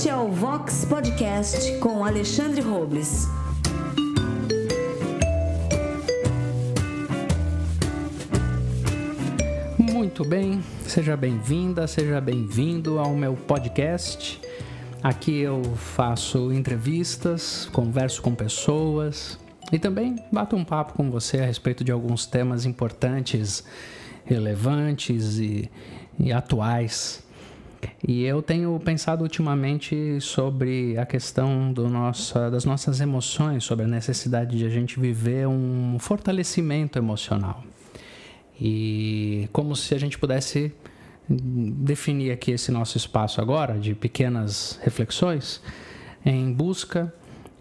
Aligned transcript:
Este 0.00 0.08
é 0.08 0.16
o 0.16 0.28
Vox 0.28 0.86
Podcast 0.86 1.76
com 1.76 2.02
Alexandre 2.02 2.62
Robles. 2.62 3.28
Muito 9.76 10.24
bem, 10.24 10.64
seja 10.86 11.18
bem-vinda, 11.18 11.86
seja 11.86 12.18
bem-vindo 12.18 12.98
ao 12.98 13.14
meu 13.14 13.34
podcast. 13.34 14.40
Aqui 15.02 15.40
eu 15.40 15.62
faço 15.76 16.50
entrevistas, 16.50 17.68
converso 17.70 18.22
com 18.22 18.34
pessoas 18.34 19.38
e 19.70 19.78
também 19.78 20.16
bato 20.32 20.56
um 20.56 20.64
papo 20.64 20.94
com 20.94 21.10
você 21.10 21.40
a 21.40 21.44
respeito 21.44 21.84
de 21.84 21.92
alguns 21.92 22.24
temas 22.24 22.64
importantes, 22.64 23.62
relevantes 24.24 25.36
e, 25.36 25.70
e 26.18 26.32
atuais. 26.32 27.22
E 28.06 28.24
eu 28.24 28.42
tenho 28.42 28.78
pensado 28.80 29.22
ultimamente 29.22 30.20
sobre 30.20 30.96
a 30.98 31.04
questão 31.04 31.72
do 31.72 31.88
nossa, 31.88 32.50
das 32.50 32.64
nossas 32.64 33.00
emoções, 33.00 33.64
sobre 33.64 33.84
a 33.84 33.88
necessidade 33.88 34.56
de 34.56 34.64
a 34.64 34.70
gente 34.70 34.98
viver 34.98 35.46
um 35.46 35.98
fortalecimento 35.98 36.98
emocional. 36.98 37.62
E 38.60 39.48
como 39.52 39.74
se 39.74 39.94
a 39.94 39.98
gente 39.98 40.18
pudesse 40.18 40.72
definir 41.28 42.32
aqui 42.32 42.50
esse 42.50 42.72
nosso 42.72 42.96
espaço 42.96 43.40
agora 43.40 43.78
de 43.78 43.94
pequenas 43.94 44.80
reflexões 44.82 45.62
em 46.24 46.52
busca 46.52 47.12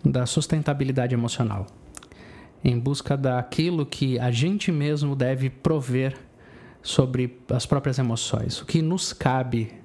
da 0.04 0.26
sustentabilidade 0.26 1.14
emocional, 1.14 1.68
em 2.64 2.78
busca 2.78 3.16
daquilo 3.16 3.86
que 3.86 4.18
a 4.20 4.32
gente 4.32 4.72
mesmo 4.72 5.16
deve 5.16 5.50
prover 5.50 6.18
sobre 6.82 7.38
as 7.50 7.66
próprias 7.66 8.00
emoções, 8.00 8.62
o 8.62 8.66
que 8.66 8.82
nos 8.82 9.14
cabe 9.14 9.79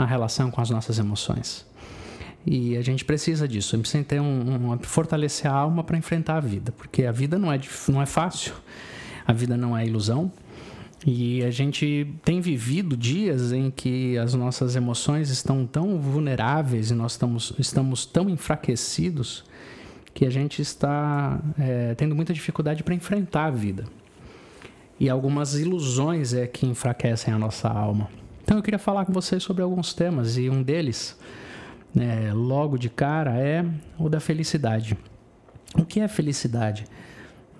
na 0.00 0.06
relação 0.06 0.50
com 0.50 0.60
as 0.60 0.70
nossas 0.70 0.98
emoções. 0.98 1.66
E 2.46 2.74
a 2.76 2.82
gente 2.82 3.04
precisa 3.04 3.46
disso, 3.46 3.74
a 3.74 3.76
gente 3.76 3.82
precisa 3.82 4.02
ter 4.02 4.20
um, 4.20 4.72
um 4.72 4.78
fortalecer 4.78 5.50
a 5.50 5.54
alma 5.54 5.84
para 5.84 5.98
enfrentar 5.98 6.36
a 6.36 6.40
vida, 6.40 6.72
porque 6.72 7.04
a 7.04 7.12
vida 7.12 7.38
não 7.38 7.52
é, 7.52 7.60
não 7.86 8.00
é 8.00 8.06
fácil, 8.06 8.54
a 9.26 9.32
vida 9.32 9.58
não 9.58 9.76
é 9.76 9.86
ilusão. 9.86 10.32
E 11.06 11.42
a 11.44 11.50
gente 11.50 12.06
tem 12.24 12.40
vivido 12.40 12.96
dias 12.96 13.52
em 13.52 13.70
que 13.70 14.18
as 14.18 14.34
nossas 14.34 14.76
emoções 14.76 15.30
estão 15.30 15.66
tão 15.66 15.98
vulneráveis 15.98 16.90
e 16.90 16.94
nós 16.94 17.12
estamos, 17.12 17.54
estamos 17.58 18.04
tão 18.04 18.28
enfraquecidos 18.28 19.44
que 20.12 20.26
a 20.26 20.30
gente 20.30 20.60
está 20.60 21.40
é, 21.58 21.94
tendo 21.94 22.14
muita 22.14 22.34
dificuldade 22.34 22.82
para 22.82 22.94
enfrentar 22.94 23.46
a 23.46 23.50
vida. 23.50 23.84
E 24.98 25.08
algumas 25.08 25.54
ilusões 25.54 26.34
é 26.34 26.46
que 26.46 26.66
enfraquecem 26.66 27.32
a 27.32 27.38
nossa 27.38 27.68
alma. 27.68 28.08
Então 28.50 28.58
eu 28.58 28.64
queria 28.64 28.80
falar 28.80 29.04
com 29.04 29.12
vocês 29.12 29.44
sobre 29.44 29.62
alguns 29.62 29.94
temas 29.94 30.36
e 30.36 30.50
um 30.50 30.60
deles, 30.60 31.16
é, 31.96 32.32
logo 32.32 32.76
de 32.76 32.90
cara, 32.90 33.38
é 33.38 33.64
o 33.96 34.08
da 34.08 34.18
felicidade. 34.18 34.98
O 35.76 35.84
que 35.84 36.00
é 36.00 36.08
felicidade? 36.08 36.84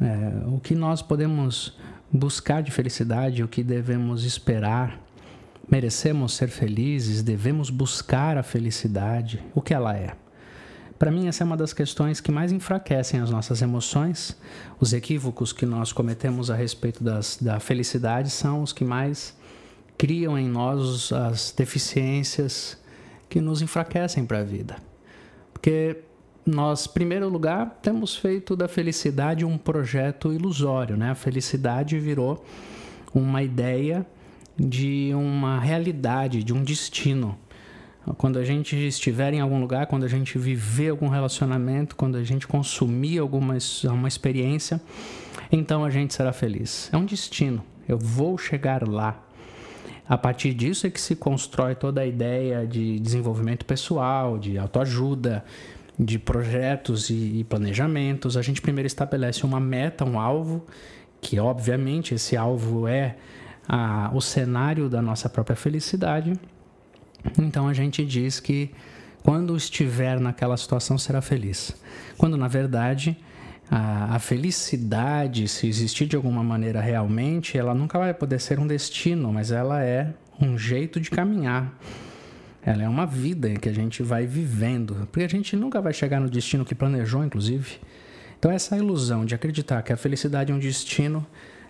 É, 0.01 0.49
o 0.49 0.59
que 0.59 0.75
nós 0.75 1.01
podemos 1.01 1.79
buscar 2.11 2.61
de 2.61 2.73
felicidade, 2.73 3.41
o 3.41 3.47
que 3.47 3.63
devemos 3.63 4.25
esperar? 4.25 5.01
Merecemos 5.71 6.33
ser 6.33 6.49
felizes? 6.49 7.23
Devemos 7.23 7.71
buscar 7.71 8.37
a 8.37 8.43
felicidade? 8.43 9.41
O 9.55 9.63
que 9.63 9.73
ela 9.73 9.97
é? 9.97 10.17
Para 10.99 11.13
mim, 11.13 11.29
essa 11.29 11.45
é 11.45 11.47
uma 11.47 11.57
das 11.57 11.73
questões 11.73 12.21
que 12.21 12.33
mais 12.33 12.51
enfraquecem 12.51 13.21
as 13.21 13.31
nossas 13.31 13.63
emoções. 13.63 14.37
Os 14.81 14.93
equívocos 14.93 15.53
que 15.53 15.65
nós 15.65 15.93
cometemos 15.93 16.51
a 16.51 16.57
respeito 16.57 17.05
das, 17.05 17.39
da 17.41 17.61
felicidade 17.61 18.29
são 18.29 18.61
os 18.61 18.73
que 18.73 18.85
mais 18.85 19.39
criam 20.01 20.39
em 20.39 20.49
nós 20.49 21.13
as 21.13 21.53
deficiências 21.55 22.83
que 23.29 23.39
nos 23.39 23.61
enfraquecem 23.61 24.25
para 24.25 24.39
a 24.39 24.43
vida. 24.43 24.79
Porque 25.53 25.99
nós, 26.47 26.87
em 26.87 26.93
primeiro 26.95 27.29
lugar, 27.29 27.79
temos 27.83 28.17
feito 28.17 28.57
da 28.57 28.67
felicidade 28.67 29.45
um 29.45 29.59
projeto 29.59 30.33
ilusório, 30.33 30.97
né? 30.97 31.11
A 31.11 31.15
felicidade 31.15 31.99
virou 31.99 32.43
uma 33.15 33.43
ideia 33.43 34.07
de 34.59 35.11
uma 35.13 35.61
realidade, 35.61 36.43
de 36.43 36.55
um 36.55 36.65
destino. 36.65 37.39
Quando 38.17 38.39
a 38.39 38.43
gente 38.43 38.75
estiver 38.75 39.35
em 39.35 39.41
algum 39.41 39.61
lugar, 39.61 39.87
quando 39.87 40.05
a 40.05 40.09
gente 40.09 40.39
viver 40.39 40.89
algum 40.89 41.09
relacionamento, 41.09 41.95
quando 41.95 42.17
a 42.17 42.25
gente 42.25 42.49
consumir 42.49 43.19
alguma 43.19 43.59
uma 43.85 44.09
experiência, 44.09 44.81
então 45.53 45.85
a 45.85 45.91
gente 45.91 46.15
será 46.15 46.33
feliz. 46.33 46.89
É 46.91 46.97
um 46.97 47.05
destino. 47.05 47.63
Eu 47.87 47.99
vou 47.99 48.39
chegar 48.39 48.89
lá. 48.89 49.27
A 50.11 50.19
partir 50.19 50.53
disso 50.55 50.89
é 50.89 50.91
que 50.91 51.01
se 51.01 51.15
constrói 51.15 51.77
toda 51.77 52.01
a 52.01 52.07
ideia 52.07 52.67
de 52.67 52.99
desenvolvimento 52.99 53.65
pessoal, 53.65 54.41
de 54.41 54.59
autoajuda, 54.59 55.45
de 55.97 56.19
projetos 56.19 57.11
e 57.11 57.47
planejamentos. 57.49 58.37
A 58.37 58.43
gente 58.43 58.61
primeiro 58.61 58.89
estabelece 58.89 59.47
uma 59.47 59.61
meta, 59.61 60.05
um 60.05 60.19
alvo, 60.19 60.67
que 61.21 61.39
obviamente 61.39 62.13
esse 62.13 62.37
alvo 62.37 62.89
é 62.89 63.19
a, 63.69 64.11
o 64.13 64.21
cenário 64.21 64.89
da 64.89 65.01
nossa 65.01 65.29
própria 65.29 65.55
felicidade. 65.55 66.33
Então 67.39 67.69
a 67.69 67.73
gente 67.73 68.05
diz 68.05 68.41
que 68.41 68.73
quando 69.23 69.57
estiver 69.57 70.19
naquela 70.19 70.57
situação 70.57 70.99
será 70.99 71.23
feliz. 71.23 71.73
Quando 72.19 72.37
na 72.37 72.49
verdade 72.49 73.17
a, 73.71 74.17
a, 74.17 74.19
felicidade, 74.19 75.47
se 75.47 75.69
existir 75.69 76.07
de 76.07 76.17
alguma 76.17 76.43
maneira 76.43 76.81
realmente, 76.81 77.57
ela 77.57 77.73
nunca 77.73 77.99
vai 77.99 78.13
poder 78.13 78.41
ser 78.41 78.59
um 78.59 78.67
destino, 78.67 79.33
mas 79.33 79.53
ela 79.53 79.83
é 79.83 80.13
um 80.41 80.59
jeito 80.59 81.01
de 81.01 81.09
caminhar. 81.11 81.79
Ela 82.63 82.83
é 82.83 82.89
uma 82.89 83.07
vida 83.07 83.49
que 83.55 83.69
a 83.69 83.73
gente 83.73 84.03
vai 84.03 84.27
vivendo, 84.27 85.09
porque 85.11 85.25
a 85.25 85.29
gente 85.29 85.55
nunca 85.57 85.81
vai 85.81 85.93
chegar 85.93 86.21
no 86.21 86.29
destino 86.29 86.65
que 86.65 86.75
planejou, 86.75 87.25
inclusive. 87.25 87.79
Então 88.39 88.51
essa 88.51 88.77
ilusão 88.77 89.25
de 89.25 89.35
acreditar 89.35 89.83
que 89.83 89.93
a 89.93 89.97
felicidade 89.97 90.51
é 90.51 90.55
um 90.55 90.59
destino 90.59 91.25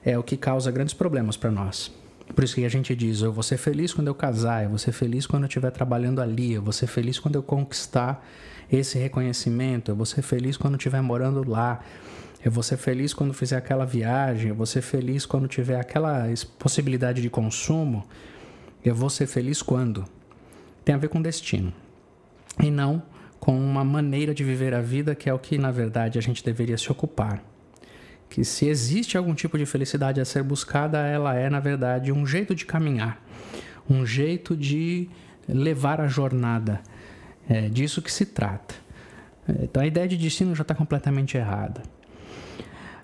é 0.04 0.18
o 0.18 0.22
que 0.22 0.36
causa 0.36 0.70
grandes 0.70 0.94
problemas 0.94 1.36
para 1.36 1.50
nós. 1.50 1.92
Por 2.34 2.44
isso 2.44 2.54
que 2.54 2.64
a 2.64 2.68
gente 2.68 2.94
diz: 2.94 3.20
eu 3.22 3.32
vou 3.32 3.42
ser 3.42 3.56
feliz 3.56 3.92
quando 3.92 4.08
eu 4.08 4.14
casar, 4.14 4.64
eu 4.64 4.68
vou 4.68 4.78
ser 4.78 4.92
feliz 4.92 5.26
quando 5.26 5.44
eu 5.44 5.48
estiver 5.48 5.70
trabalhando 5.70 6.20
ali, 6.20 6.52
eu 6.52 6.62
vou 6.62 6.72
ser 6.72 6.86
feliz 6.86 7.18
quando 7.18 7.34
eu 7.36 7.42
conquistar 7.42 8.24
esse 8.70 8.98
reconhecimento, 8.98 9.90
eu 9.90 9.96
vou 9.96 10.06
ser 10.06 10.22
feliz 10.22 10.56
quando 10.56 10.76
estiver 10.76 11.00
morando 11.00 11.48
lá, 11.48 11.80
eu 12.44 12.50
vou 12.50 12.62
ser 12.62 12.76
feliz 12.76 13.12
quando 13.12 13.34
fizer 13.34 13.56
aquela 13.56 13.84
viagem, 13.84 14.50
eu 14.50 14.54
vou 14.54 14.66
ser 14.66 14.80
feliz 14.80 15.26
quando 15.26 15.48
tiver 15.48 15.78
aquela 15.78 16.24
possibilidade 16.58 17.20
de 17.20 17.28
consumo, 17.28 18.06
eu 18.84 18.94
vou 18.94 19.10
ser 19.10 19.26
feliz 19.26 19.60
quando? 19.60 20.04
Tem 20.84 20.94
a 20.94 20.98
ver 20.98 21.08
com 21.08 21.20
destino 21.20 21.72
e 22.62 22.70
não 22.70 23.02
com 23.38 23.58
uma 23.58 23.84
maneira 23.84 24.34
de 24.34 24.44
viver 24.44 24.74
a 24.74 24.80
vida 24.80 25.14
que 25.14 25.28
é 25.28 25.34
o 25.34 25.38
que 25.38 25.58
na 25.58 25.70
verdade 25.70 26.18
a 26.18 26.22
gente 26.22 26.44
deveria 26.44 26.78
se 26.78 26.90
ocupar 26.92 27.42
que 28.30 28.44
se 28.44 28.66
existe 28.66 29.18
algum 29.18 29.34
tipo 29.34 29.58
de 29.58 29.66
felicidade 29.66 30.20
a 30.20 30.24
ser 30.24 30.44
buscada, 30.44 30.98
ela 30.98 31.34
é, 31.34 31.50
na 31.50 31.58
verdade, 31.58 32.12
um 32.12 32.24
jeito 32.24 32.54
de 32.54 32.64
caminhar, 32.64 33.20
um 33.88 34.06
jeito 34.06 34.56
de 34.56 35.10
levar 35.48 36.00
a 36.00 36.06
jornada. 36.06 36.80
É 37.48 37.68
disso 37.68 38.00
que 38.00 38.12
se 38.12 38.24
trata. 38.24 38.76
Então 39.62 39.82
a 39.82 39.86
ideia 39.86 40.06
de 40.06 40.16
destino 40.16 40.54
já 40.54 40.62
está 40.62 40.74
completamente 40.74 41.36
errada. 41.36 41.82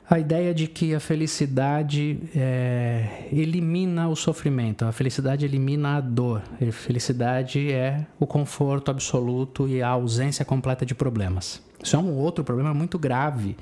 A 0.09 0.21
ideia 0.21 0.55
de 0.55 0.69
que 0.69 0.95
a 0.95 1.01
felicidade 1.01 2.21
é, 2.33 3.27
elimina 3.33 4.09
o 4.09 4.15
sofrimento, 4.15 4.85
a 4.85 4.93
felicidade 4.93 5.45
elimina 5.45 5.97
a 5.97 6.01
dor, 6.01 6.43
a 6.63 6.71
felicidade 6.71 7.73
é 7.73 8.07
o 8.21 8.25
conforto 8.25 8.93
absoluto 8.93 9.67
e 9.67 9.83
a 9.83 9.89
ausência 9.89 10.45
completa 10.45 10.87
de 10.87 10.95
problemas. 10.95 11.61
Isso 11.83 11.97
é 11.97 11.99
um 11.99 12.15
outro 12.15 12.45
problema 12.45 12.73
muito 12.73 13.01
grave 13.01 13.57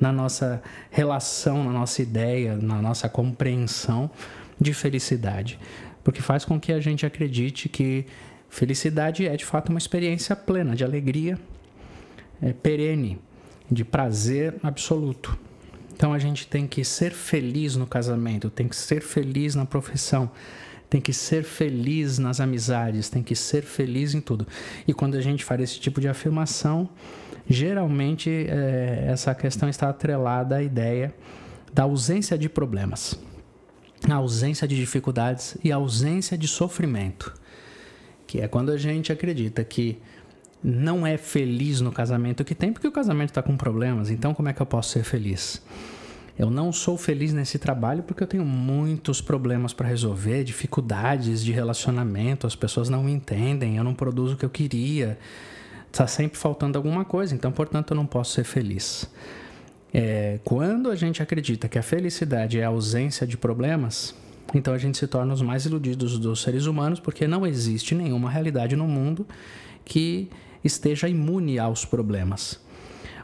na 0.00 0.10
nossa 0.10 0.62
relação, 0.90 1.62
na 1.62 1.70
nossa 1.70 2.00
ideia, 2.00 2.56
na 2.56 2.80
nossa 2.80 3.08
compreensão 3.08 4.10
de 4.58 4.72
felicidade. 4.72 5.58
Porque 6.02 6.22
faz 6.22 6.44
com 6.44 6.58
que 6.58 6.72
a 6.72 6.80
gente 6.80 7.04
acredite 7.04 7.68
que 7.68 8.06
felicidade 8.48 9.26
é 9.26 9.36
de 9.36 9.44
fato 9.44 9.68
uma 9.68 9.78
experiência 9.78 10.34
plena 10.34 10.74
de 10.74 10.82
alegria, 10.82 11.38
é, 12.40 12.52
perene, 12.52 13.18
de 13.70 13.84
prazer 13.84 14.56
absoluto. 14.62 15.38
Então 15.94 16.14
a 16.14 16.18
gente 16.18 16.46
tem 16.46 16.66
que 16.66 16.82
ser 16.82 17.12
feliz 17.12 17.76
no 17.76 17.86
casamento, 17.86 18.48
tem 18.48 18.66
que 18.66 18.74
ser 18.74 19.02
feliz 19.02 19.54
na 19.54 19.66
profissão, 19.66 20.30
tem 20.88 21.00
que 21.00 21.12
ser 21.12 21.44
feliz 21.44 22.18
nas 22.18 22.40
amizades, 22.40 23.10
tem 23.10 23.22
que 23.22 23.36
ser 23.36 23.62
feliz 23.62 24.14
em 24.14 24.20
tudo. 24.20 24.46
E 24.88 24.94
quando 24.94 25.16
a 25.16 25.20
gente 25.20 25.44
faz 25.44 25.60
esse 25.60 25.78
tipo 25.78 26.00
de 26.00 26.08
afirmação, 26.08 26.88
geralmente 27.48 28.30
é, 28.30 29.06
essa 29.08 29.34
questão 29.34 29.68
está 29.68 29.88
atrelada 29.88 30.56
à 30.56 30.62
ideia 30.62 31.14
da 31.72 31.84
ausência 31.84 32.36
de 32.36 32.48
problemas, 32.48 33.18
a 34.08 34.14
ausência 34.14 34.66
de 34.66 34.76
dificuldades 34.76 35.56
e 35.62 35.70
a 35.70 35.76
ausência 35.76 36.36
de 36.36 36.48
sofrimento, 36.48 37.34
que 38.26 38.40
é 38.40 38.48
quando 38.48 38.70
a 38.70 38.76
gente 38.76 39.12
acredita 39.12 39.62
que 39.64 39.98
não 40.62 41.06
é 41.06 41.16
feliz 41.16 41.80
no 41.80 41.90
casamento 41.90 42.44
que 42.44 42.54
tem, 42.54 42.72
porque 42.72 42.86
o 42.86 42.92
casamento 42.92 43.30
está 43.30 43.42
com 43.42 43.56
problemas, 43.56 44.10
então 44.10 44.34
como 44.34 44.48
é 44.48 44.52
que 44.52 44.60
eu 44.60 44.66
posso 44.66 44.90
ser 44.90 45.04
feliz? 45.04 45.62
Eu 46.38 46.50
não 46.50 46.72
sou 46.72 46.96
feliz 46.96 47.32
nesse 47.32 47.58
trabalho 47.58 48.02
porque 48.02 48.22
eu 48.22 48.26
tenho 48.26 48.44
muitos 48.44 49.20
problemas 49.20 49.74
para 49.74 49.86
resolver, 49.86 50.42
dificuldades 50.42 51.44
de 51.44 51.52
relacionamento, 51.52 52.46
as 52.46 52.56
pessoas 52.56 52.88
não 52.88 53.02
me 53.02 53.12
entendem, 53.12 53.76
eu 53.76 53.84
não 53.84 53.94
produzo 53.94 54.34
o 54.34 54.36
que 54.38 54.44
eu 54.44 54.50
queria, 54.50 55.18
está 55.92 56.06
sempre 56.06 56.38
faltando 56.38 56.78
alguma 56.78 57.04
coisa, 57.04 57.34
então, 57.34 57.50
portanto, 57.50 57.90
eu 57.90 57.96
não 57.96 58.06
posso 58.06 58.32
ser 58.32 58.44
feliz. 58.44 59.10
É, 59.92 60.38
quando 60.44 60.90
a 60.90 60.94
gente 60.94 61.22
acredita 61.22 61.68
que 61.68 61.78
a 61.78 61.82
felicidade 61.82 62.58
é 62.58 62.64
a 62.64 62.68
ausência 62.68 63.26
de 63.26 63.36
problemas, 63.36 64.14
então 64.54 64.72
a 64.72 64.78
gente 64.78 64.98
se 64.98 65.06
torna 65.06 65.34
os 65.34 65.42
mais 65.42 65.66
iludidos 65.66 66.18
dos 66.18 66.42
seres 66.42 66.66
humanos, 66.66 67.00
porque 67.00 67.26
não 67.26 67.46
existe 67.46 67.94
nenhuma 67.94 68.30
realidade 68.30 68.76
no 68.76 68.86
mundo 68.86 69.26
que 69.84 70.30
esteja 70.62 71.08
imune 71.08 71.58
aos 71.58 71.84
problemas. 71.84 72.60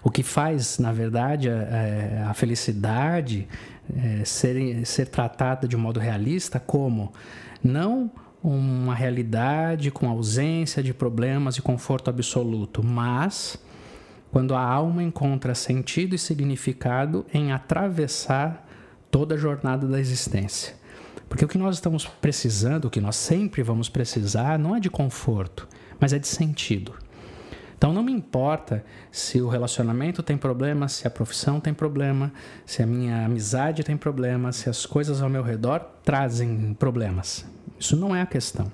O 0.03 0.11
que 0.11 0.23
faz, 0.23 0.79
na 0.79 0.93
verdade, 0.93 1.49
a, 1.49 1.53
é, 1.53 2.25
a 2.29 2.35
felicidade 2.35 3.49
é, 3.97 4.25
ser, 4.25 4.85
ser 4.87 5.07
tratada 5.07 5.67
de 5.67 5.77
modo 5.77 6.01
realista 6.01 6.59
como 6.59 7.13
não 7.63 8.11
uma 8.51 8.95
realidade 8.95 9.91
com 9.91 10.09
ausência 10.09 10.83
de 10.83 10.95
problemas 10.95 11.57
e 11.57 11.63
conforto 11.63 12.09
absoluto, 12.09 12.83
mas 12.85 13.59
quando 14.31 14.55
a 14.55 14.61
alma 14.61 15.03
encontra 15.03 15.55
sentido 15.55 16.15
e 16.15 16.19
significado 16.19 17.27
em 17.35 17.51
atravessar 17.51 18.69
toda 19.11 19.35
a 19.35 19.39
jornada 19.39 19.87
da 19.89 19.99
existência. 19.99 20.75
Porque 21.29 21.45
o 21.45 21.49
que 21.49 21.59
nós 21.59 21.75
estamos 21.75 22.07
precisando, 22.07 22.85
o 22.85 22.91
que 22.91 23.01
nós 23.01 23.17
sempre 23.17 23.63
vamos 23.63 23.89
precisar, 23.89 24.59
não 24.59 24.77
é 24.77 24.81
de 24.81 24.91
conforto, 24.91 25.67
mas 25.99 26.13
é 26.13 26.19
de 26.19 26.29
sentido. 26.29 26.95
Então 27.77 27.93
não 27.93 28.03
me 28.03 28.13
importa 28.13 28.85
se 29.11 29.41
o 29.41 29.49
relacionamento 29.49 30.23
tem 30.23 30.37
problema, 30.37 30.89
se 30.89 31.07
a 31.07 31.11
profissão 31.11 31.59
tem 31.59 31.75
problema, 31.75 32.33
se 32.65 32.83
a 32.83 32.87
minha 32.87 33.25
amizade 33.25 33.83
tem 33.83 33.97
problema, 33.97 34.53
se 34.53 34.71
as 34.71 34.87
coisas 34.87 35.21
ao 35.21 35.29
meu 35.29 35.43
redor 35.43 35.81
trazem 36.05 36.73
problemas. 36.75 37.56
Isso 37.79 37.97
não 37.97 38.15
é 38.15 38.23
a 38.23 38.27
questão. 38.27 38.71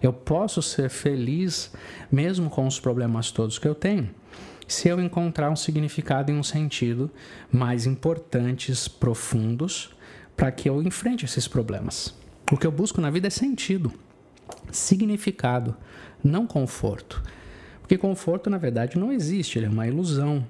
Eu 0.00 0.12
posso 0.12 0.62
ser 0.62 0.88
feliz 0.88 1.72
mesmo 2.10 2.48
com 2.48 2.66
os 2.66 2.78
problemas 2.78 3.30
todos 3.30 3.58
que 3.58 3.66
eu 3.66 3.74
tenho 3.74 4.10
se 4.68 4.86
eu 4.86 5.00
encontrar 5.00 5.50
um 5.50 5.56
significado 5.56 6.30
e 6.30 6.34
um 6.34 6.42
sentido 6.42 7.10
mais 7.50 7.86
importantes, 7.86 8.86
profundos, 8.86 9.90
para 10.36 10.52
que 10.52 10.68
eu 10.68 10.82
enfrente 10.82 11.24
esses 11.24 11.48
problemas. 11.48 12.14
O 12.52 12.56
que 12.56 12.66
eu 12.66 12.70
busco 12.70 13.00
na 13.00 13.10
vida 13.10 13.26
é 13.26 13.30
sentido, 13.30 13.90
significado, 14.70 15.74
não 16.22 16.46
conforto. 16.46 17.22
Porque 17.80 17.96
conforto, 17.96 18.50
na 18.50 18.58
verdade, 18.58 18.98
não 18.98 19.10
existe, 19.10 19.58
ele 19.58 19.66
é 19.66 19.70
uma 19.70 19.88
ilusão. 19.88 20.46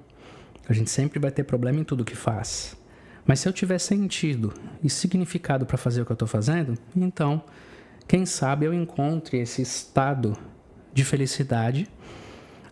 A 0.67 0.73
gente 0.73 0.89
sempre 0.89 1.17
vai 1.17 1.31
ter 1.31 1.45
problema 1.45 1.79
em 1.79 1.85
tudo 1.85 2.03
que 2.03 2.15
faz. 2.15 2.75
Mas 3.25 3.39
se 3.39 3.47
eu 3.47 3.53
tiver 3.53 3.79
sentido 3.79 4.53
e 4.83 4.89
significado 4.89 5.65
para 5.65 5.77
fazer 5.77 6.01
o 6.01 6.05
que 6.05 6.11
eu 6.11 6.15
estou 6.15 6.27
fazendo, 6.27 6.77
então, 6.95 7.41
quem 8.09 8.25
sabe 8.25 8.65
eu 8.65 8.73
encontre 8.73 9.37
esse 9.37 9.61
estado 9.61 10.35
de 10.91 11.05
felicidade 11.05 11.87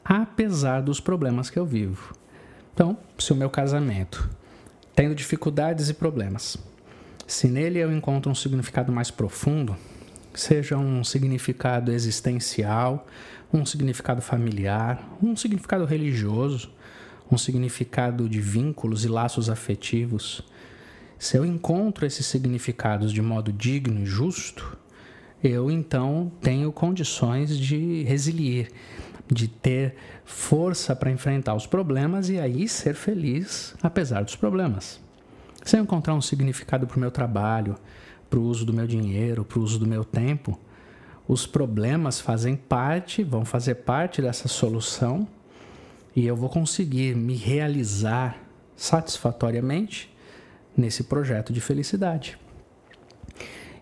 apesar 0.04 0.82
dos 0.82 1.00
problemas 1.00 1.52
que 1.52 1.60
eu 1.60 1.66
vivo. 1.66 2.16
Então, 2.74 2.98
se 3.20 3.32
o 3.34 3.36
meu 3.36 3.48
casamento 3.48 4.28
tendo 4.96 5.14
dificuldades 5.14 5.90
e 5.90 5.94
problemas, 5.94 6.58
se 7.28 7.48
nele 7.48 7.78
eu 7.78 7.96
encontro 7.96 8.32
um 8.32 8.34
significado 8.34 8.92
mais 8.92 9.12
profundo, 9.12 9.78
seja 10.34 10.76
um 10.76 11.04
significado 11.04 11.92
existencial, 11.92 13.06
um 13.54 13.64
significado 13.64 14.24
familiar, 14.24 15.08
um 15.22 15.36
significado 15.36 15.86
religioso, 15.86 16.72
um 17.32 17.38
significado 17.38 18.28
de 18.28 18.42
vínculos 18.42 19.06
e 19.06 19.08
laços 19.08 19.52
afetivos, 19.52 20.42
se 21.20 21.38
eu 21.38 21.46
encontro 21.46 22.08
esses 22.08 22.26
significados 22.26 23.14
de 23.14 23.22
modo 23.22 23.54
digno 23.54 24.02
e 24.02 24.06
justo, 24.08 24.76
eu 25.44 25.70
então 25.70 26.32
tenho 26.42 26.72
condições 26.72 27.58
de 27.58 28.04
resilier, 28.04 28.70
de 29.32 29.48
ter 29.48 29.96
força 30.26 30.96
para 30.96 31.12
enfrentar 31.12 31.54
os 31.54 31.68
problemas 31.68 32.30
e 32.30 32.40
aí 32.40 32.68
ser 32.68 32.96
feliz 32.96 33.76
apesar 33.82 34.24
dos 34.24 34.36
problemas. 34.36 35.00
Se 35.64 35.78
eu 35.78 35.84
encontrar 35.84 36.16
um 36.16 36.22
significado 36.22 36.88
para 36.88 36.98
o 36.98 37.00
meu 37.00 37.12
trabalho, 37.12 37.76
para 38.30 38.40
o 38.40 38.44
uso 38.44 38.66
do 38.66 38.74
meu 38.74 38.88
dinheiro, 38.88 39.44
para 39.44 39.60
o 39.60 39.64
uso 39.64 39.78
do 39.78 39.86
meu 39.86 40.04
tempo, 40.04 40.58
os 41.28 41.46
problemas 41.46 42.22
fazem 42.22 42.56
parte, 42.56 43.24
vão 43.24 43.44
fazer 43.44 43.76
parte 43.76 44.22
dessa 44.22 44.48
solução 44.48 45.28
e 46.16 46.26
eu 46.26 46.36
vou 46.36 46.50
conseguir 46.50 47.16
me 47.16 47.36
realizar 47.36 48.38
satisfatoriamente 48.76 50.16
nesse 50.76 51.04
projeto 51.04 51.52
de 51.52 51.60
felicidade. 51.60 52.38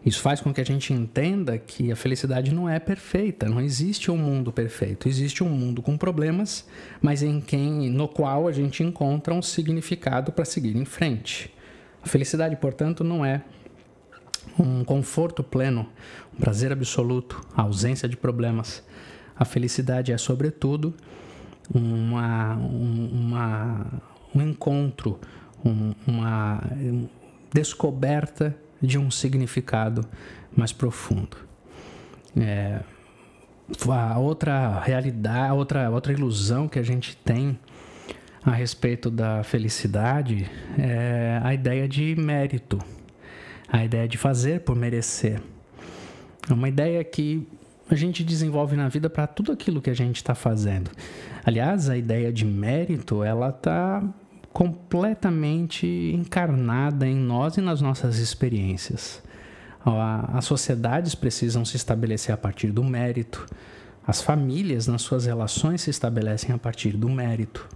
Isso 0.05 0.21
faz 0.21 0.39
com 0.39 0.53
que 0.53 0.61
a 0.61 0.65
gente 0.65 0.93
entenda 0.93 1.57
que 1.57 1.91
a 1.91 1.95
felicidade 1.95 2.53
não 2.53 2.69
é 2.69 2.79
perfeita, 2.79 3.49
não 3.49 3.59
existe 3.59 4.11
um 4.11 4.17
mundo 4.17 4.51
perfeito, 4.51 5.09
existe 5.09 5.43
um 5.43 5.49
mundo 5.49 5.81
com 5.81 5.97
problemas, 5.97 6.67
mas 7.01 7.23
em 7.23 7.41
quem 7.41 7.89
no 7.89 8.07
qual 8.07 8.47
a 8.47 8.51
gente 8.51 8.83
encontra 8.83 9.33
um 9.33 9.41
significado 9.41 10.31
para 10.31 10.45
seguir 10.45 10.75
em 10.77 10.85
frente. 10.85 11.51
A 12.03 12.07
felicidade, 12.07 12.55
portanto, 12.55 13.03
não 13.03 13.25
é 13.25 13.41
um 14.59 14.83
conforto 14.83 15.43
pleno, 15.43 15.89
um 16.35 16.37
prazer 16.37 16.71
absoluto, 16.71 17.41
a 17.55 17.63
ausência 17.63 18.07
de 18.07 18.15
problemas. 18.15 18.83
A 19.35 19.43
felicidade 19.43 20.11
é, 20.11 20.17
sobretudo, 20.19 20.93
uma, 21.73 22.53
uma 22.55 24.03
um 24.35 24.41
encontro, 24.41 25.19
um, 25.63 25.95
uma 26.05 26.61
descoberta 27.51 28.55
de 28.81 28.97
um 28.97 29.09
significado 29.09 30.05
mais 30.55 30.71
profundo. 30.71 31.37
É, 32.37 32.81
a 33.89 34.19
outra 34.19 34.79
realidade, 34.79 35.49
a 35.49 35.53
outra, 35.53 35.89
outra 35.89 36.13
ilusão 36.13 36.67
que 36.67 36.77
a 36.77 36.83
gente 36.83 37.15
tem 37.17 37.57
a 38.43 38.51
respeito 38.51 39.09
da 39.09 39.43
felicidade 39.43 40.49
é 40.77 41.39
a 41.43 41.53
ideia 41.53 41.87
de 41.87 42.15
mérito, 42.15 42.79
a 43.67 43.83
ideia 43.83 44.07
de 44.07 44.17
fazer 44.17 44.61
por 44.61 44.75
merecer. 44.75 45.41
É 46.47 46.53
uma 46.53 46.69
ideia 46.69 47.03
que 47.03 47.47
a 47.89 47.95
gente 47.95 48.23
desenvolve 48.23 48.75
na 48.75 48.87
vida 48.87 49.09
para 49.09 49.25
tudo 49.25 49.51
aquilo 49.51 49.81
que 49.81 49.89
a 49.89 49.95
gente 49.95 50.17
está 50.17 50.35
fazendo. 50.35 50.91
Aliás, 51.43 51.89
a 51.89 51.97
ideia 51.97 52.31
de 52.31 52.45
mérito 52.45 53.23
ela 53.23 53.49
está 53.49 54.03
completamente 54.55 55.85
encarnada 56.15 57.05
em 57.05 57.13
nós 57.13 57.57
e 57.57 57.61
nas 57.61 57.81
nossas 57.81 58.19
experiências. 58.19 59.21
As 60.31 60.45
sociedades 60.45 61.13
precisam 61.13 61.65
se 61.65 61.75
estabelecer 61.75 62.33
a 62.33 62.37
partir 62.37 62.71
do 62.71 62.81
mérito, 62.81 63.45
as 64.07 64.21
famílias 64.21 64.87
nas 64.87 65.01
suas 65.01 65.25
relações 65.25 65.81
se 65.81 65.89
estabelecem 65.89 66.55
a 66.55 66.57
partir 66.57 66.95
do 66.95 67.09
mérito. 67.09 67.67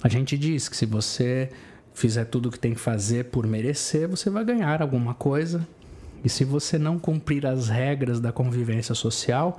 A 0.00 0.08
gente 0.08 0.38
diz 0.38 0.68
que 0.68 0.76
se 0.76 0.86
você 0.86 1.50
fizer 1.92 2.26
tudo 2.26 2.50
o 2.50 2.52
que 2.52 2.58
tem 2.60 2.72
que 2.72 2.80
fazer 2.80 3.24
por 3.24 3.44
merecer, 3.44 4.06
você 4.06 4.30
vai 4.30 4.44
ganhar 4.44 4.80
alguma 4.80 5.12
coisa. 5.12 5.66
E 6.22 6.28
se 6.28 6.44
você 6.44 6.78
não 6.78 7.00
cumprir 7.00 7.44
as 7.44 7.68
regras 7.68 8.20
da 8.20 8.30
convivência 8.30 8.94
social, 8.94 9.58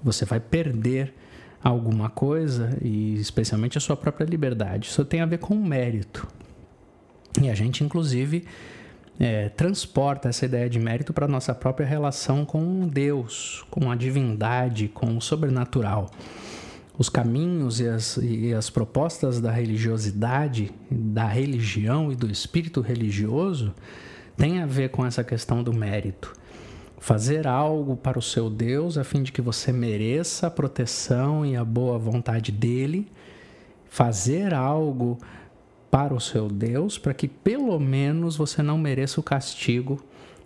você 0.00 0.24
vai 0.24 0.38
perder 0.38 1.12
alguma 1.62 2.08
coisa, 2.08 2.76
e 2.82 3.14
especialmente 3.14 3.76
a 3.76 3.80
sua 3.80 3.96
própria 3.96 4.24
liberdade. 4.24 4.88
Isso 4.88 5.04
tem 5.04 5.20
a 5.20 5.26
ver 5.26 5.38
com 5.38 5.54
mérito. 5.54 6.26
E 7.40 7.48
a 7.50 7.54
gente, 7.54 7.84
inclusive, 7.84 8.44
é, 9.18 9.50
transporta 9.50 10.28
essa 10.28 10.46
ideia 10.46 10.68
de 10.68 10.78
mérito 10.78 11.12
para 11.12 11.26
a 11.26 11.28
nossa 11.28 11.54
própria 11.54 11.86
relação 11.86 12.44
com 12.44 12.88
Deus, 12.88 13.64
com 13.70 13.90
a 13.90 13.94
divindade, 13.94 14.88
com 14.88 15.16
o 15.16 15.20
sobrenatural. 15.20 16.10
Os 16.96 17.08
caminhos 17.08 17.80
e 17.80 17.88
as, 17.88 18.18
e 18.18 18.52
as 18.52 18.68
propostas 18.68 19.40
da 19.40 19.50
religiosidade, 19.50 20.72
da 20.90 21.26
religião 21.26 22.10
e 22.10 22.16
do 22.16 22.30
espírito 22.30 22.80
religioso 22.80 23.74
têm 24.36 24.60
a 24.60 24.66
ver 24.66 24.90
com 24.90 25.04
essa 25.04 25.22
questão 25.22 25.62
do 25.62 25.72
mérito 25.72 26.32
fazer 27.00 27.46
algo 27.46 27.96
para 27.96 28.18
o 28.18 28.22
seu 28.22 28.50
Deus 28.50 28.98
a 28.98 29.02
fim 29.02 29.22
de 29.22 29.32
que 29.32 29.40
você 29.40 29.72
mereça 29.72 30.46
a 30.46 30.50
proteção 30.50 31.44
e 31.44 31.56
a 31.56 31.64
boa 31.64 31.98
vontade 31.98 32.52
dele, 32.52 33.08
fazer 33.88 34.52
algo 34.52 35.18
para 35.90 36.14
o 36.14 36.20
seu 36.20 36.46
Deus 36.46 36.98
para 36.98 37.14
que 37.14 37.26
pelo 37.26 37.80
menos 37.80 38.36
você 38.36 38.62
não 38.62 38.78
mereça 38.78 39.18
o 39.18 39.24
castigo 39.24 40.00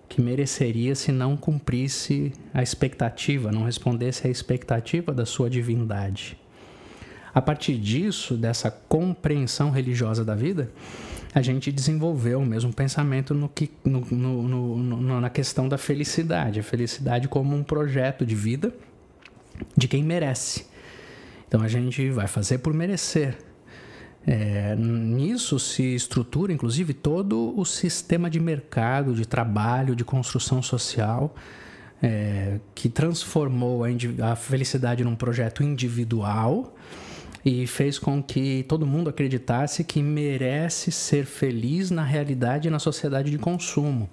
que 0.08 0.22
mereceria 0.22 0.94
se 0.94 1.10
não 1.10 1.36
cumprisse 1.36 2.32
a 2.52 2.62
expectativa, 2.62 3.50
não 3.50 3.64
respondesse 3.64 4.26
à 4.28 4.30
expectativa 4.30 5.12
da 5.12 5.26
sua 5.26 5.50
divindade. 5.50 6.38
A 7.34 7.42
partir 7.42 7.76
disso, 7.76 8.36
dessa 8.36 8.70
compreensão 8.70 9.72
religiosa 9.72 10.24
da 10.24 10.36
vida, 10.36 10.70
a 11.34 11.42
gente 11.42 11.72
desenvolveu 11.72 12.40
o 12.40 12.46
mesmo 12.46 12.72
pensamento 12.72 13.34
no 13.34 13.48
que, 13.48 13.68
no, 13.84 14.00
no, 14.00 14.78
no, 14.78 15.20
na 15.20 15.28
questão 15.28 15.68
da 15.68 15.76
felicidade. 15.76 16.60
A 16.60 16.62
felicidade 16.62 17.26
como 17.26 17.56
um 17.56 17.64
projeto 17.64 18.24
de 18.24 18.36
vida 18.36 18.72
de 19.76 19.88
quem 19.88 20.04
merece. 20.04 20.66
Então 21.48 21.60
a 21.60 21.68
gente 21.68 22.08
vai 22.10 22.28
fazer 22.28 22.58
por 22.58 22.72
merecer. 22.72 23.36
É, 24.26 24.74
nisso 24.76 25.58
se 25.58 25.94
estrutura, 25.94 26.52
inclusive, 26.52 26.94
todo 26.94 27.52
o 27.58 27.64
sistema 27.64 28.30
de 28.30 28.40
mercado, 28.40 29.12
de 29.12 29.26
trabalho, 29.26 29.94
de 29.94 30.04
construção 30.04 30.62
social, 30.62 31.34
é, 32.00 32.58
que 32.74 32.88
transformou 32.88 33.82
a, 33.84 33.88
a 34.30 34.36
felicidade 34.36 35.04
num 35.04 35.16
projeto 35.16 35.62
individual 35.64 36.74
e 37.44 37.66
fez 37.66 37.98
com 37.98 38.22
que 38.22 38.64
todo 38.68 38.86
mundo 38.86 39.10
acreditasse 39.10 39.84
que 39.84 40.02
merece 40.02 40.90
ser 40.90 41.26
feliz 41.26 41.90
na 41.90 42.02
realidade 42.02 42.68
e 42.68 42.70
na 42.70 42.78
sociedade 42.78 43.30
de 43.30 43.38
consumo. 43.38 44.08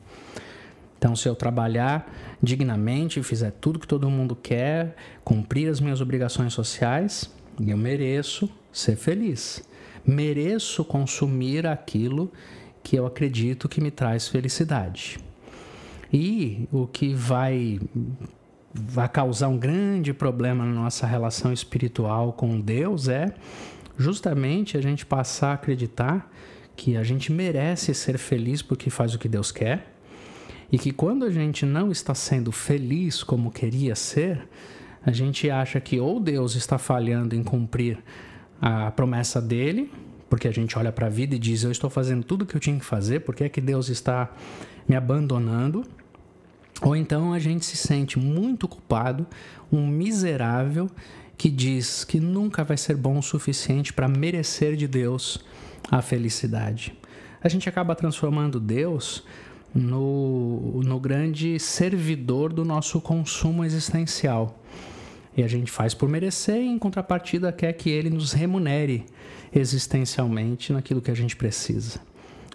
Então, 0.97 1.15
se 1.15 1.27
eu 1.27 1.33
trabalhar 1.33 2.37
dignamente, 2.43 3.23
fizer 3.23 3.51
tudo 3.51 3.79
que 3.79 3.87
todo 3.87 4.09
mundo 4.09 4.35
quer, 4.35 4.95
cumprir 5.23 5.69
as 5.69 5.79
minhas 5.79 6.01
obrigações 6.01 6.53
sociais, 6.53 7.31
eu 7.59 7.77
mereço 7.77 8.49
ser 8.71 8.95
feliz. 8.97 9.63
Mereço 10.05 10.83
consumir 10.83 11.65
aquilo 11.65 12.31
que 12.83 12.97
eu 12.97 13.05
acredito 13.05 13.69
que 13.69 13.81
me 13.81 13.89
traz 13.89 14.27
felicidade. 14.27 15.17
E 16.13 16.67
o 16.71 16.85
que 16.85 17.13
vai 17.13 17.79
vai 18.73 19.07
causar 19.09 19.47
um 19.47 19.57
grande 19.57 20.13
problema 20.13 20.65
na 20.65 20.71
nossa 20.71 21.05
relação 21.05 21.51
espiritual 21.51 22.33
com 22.33 22.59
Deus 22.59 23.07
é 23.07 23.33
justamente 23.97 24.77
a 24.77 24.81
gente 24.81 25.05
passar 25.05 25.51
a 25.51 25.53
acreditar 25.53 26.31
que 26.75 26.95
a 26.95 27.03
gente 27.03 27.31
merece 27.31 27.93
ser 27.93 28.17
feliz 28.17 28.61
porque 28.61 28.89
faz 28.89 29.13
o 29.13 29.19
que 29.19 29.27
Deus 29.27 29.51
quer 29.51 29.93
e 30.71 30.79
que 30.79 30.91
quando 30.91 31.25
a 31.25 31.29
gente 31.29 31.65
não 31.65 31.91
está 31.91 32.15
sendo 32.15 32.51
feliz 32.51 33.23
como 33.23 33.51
queria 33.51 33.93
ser, 33.93 34.47
a 35.05 35.11
gente 35.11 35.49
acha 35.49 35.81
que 35.81 35.99
ou 35.99 36.19
Deus 36.19 36.55
está 36.55 36.77
falhando 36.77 37.35
em 37.35 37.43
cumprir 37.43 37.97
a 38.61 38.89
promessa 38.91 39.41
dele, 39.41 39.91
porque 40.29 40.47
a 40.47 40.51
gente 40.51 40.77
olha 40.79 40.91
para 40.91 41.07
a 41.07 41.09
vida 41.09 41.35
e 41.35 41.39
diz: 41.39 41.63
Eu 41.63 41.71
estou 41.71 41.89
fazendo 41.89 42.23
tudo 42.23 42.43
o 42.43 42.45
que 42.45 42.55
eu 42.55 42.61
tinha 42.61 42.79
que 42.79 42.85
fazer, 42.85 43.19
porque 43.21 43.43
é 43.43 43.49
que 43.49 43.59
Deus 43.59 43.89
está 43.89 44.31
me 44.87 44.95
abandonando? 44.95 45.83
Ou 46.81 46.95
então 46.95 47.31
a 47.31 47.39
gente 47.39 47.65
se 47.65 47.77
sente 47.77 48.17
muito 48.17 48.67
culpado, 48.67 49.27
um 49.71 49.85
miserável 49.85 50.89
que 51.37 51.49
diz 51.49 52.03
que 52.03 52.19
nunca 52.19 52.63
vai 52.63 52.77
ser 52.77 52.95
bom 52.95 53.17
o 53.17 53.23
suficiente 53.23 53.93
para 53.93 54.07
merecer 54.07 54.75
de 54.75 54.87
Deus 54.87 55.43
a 55.89 56.01
felicidade. 56.01 56.93
A 57.43 57.49
gente 57.49 57.67
acaba 57.67 57.95
transformando 57.95 58.59
Deus 58.59 59.23
no, 59.73 60.81
no 60.83 60.99
grande 60.99 61.59
servidor 61.59 62.53
do 62.53 62.65
nosso 62.65 62.99
consumo 63.01 63.63
existencial. 63.63 64.59
E 65.35 65.43
a 65.43 65.47
gente 65.47 65.71
faz 65.71 65.93
por 65.93 66.09
merecer, 66.09 66.57
e 66.57 66.67
em 66.67 66.77
contrapartida 66.77 67.51
quer 67.51 67.73
que 67.73 67.89
ele 67.89 68.09
nos 68.09 68.33
remunere 68.33 69.05
existencialmente 69.53 70.73
naquilo 70.73 71.01
que 71.01 71.09
a 71.09 71.15
gente 71.15 71.35
precisa. 71.35 71.99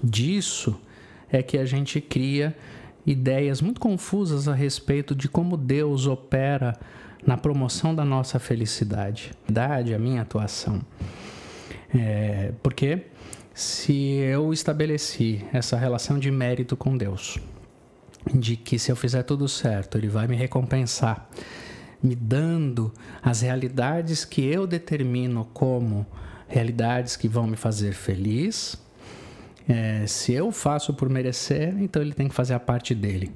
Disso 0.03 0.79
é 1.31 1.43
que 1.43 1.59
a 1.59 1.65
gente 1.65 2.01
cria 2.01 2.57
ideias 3.07 3.61
muito 3.61 3.81
confusas 3.81 4.49
a 4.49 4.55
respeito 4.55 5.15
de 5.15 5.29
como 5.29 5.57
Deus 5.57 6.07
opera 6.07 6.77
na 7.25 7.37
promoção 7.37 7.95
da 7.95 8.05
nossa 8.05 8.39
felicidade, 8.39 9.33
a 9.95 9.99
minha 9.99 10.23
atuação. 10.23 10.81
É, 11.95 12.53
porque 12.63 13.07
se 13.55 13.93
eu 13.93 14.53
estabeleci 14.53 15.45
essa 15.53 15.77
relação 15.77 16.19
de 16.19 16.31
mérito 16.31 16.77
com 16.77 16.97
Deus, 16.97 17.39
de 18.35 18.57
que 18.57 18.79
se 18.79 18.91
eu 18.91 18.97
fizer 18.97 19.23
tudo 19.23 19.49
certo, 19.49 19.97
Ele 19.97 20.09
vai 20.09 20.27
me 20.27 20.37
recompensar, 20.37 21.29
me 22.03 22.15
dando 22.15 22.93
as 23.23 23.41
realidades 23.41 24.25
que 24.25 24.45
eu 24.45 24.67
determino 24.67 25.49
como 25.55 26.07
realidades 26.49 27.17
que 27.17 27.29
vão 27.29 27.47
me 27.47 27.57
fazer 27.57 27.93
feliz, 27.93 28.77
é, 29.69 30.07
se 30.07 30.33
eu 30.33 30.53
faço 30.53 30.95
por 30.95 31.09
merecer, 31.09 31.75
então 31.81 32.01
ele 32.01 32.13
tem 32.13 32.29
que 32.29 32.35
fazer 32.35 32.55
a 32.55 32.61
parte 32.61 32.95
dele. 32.95 33.33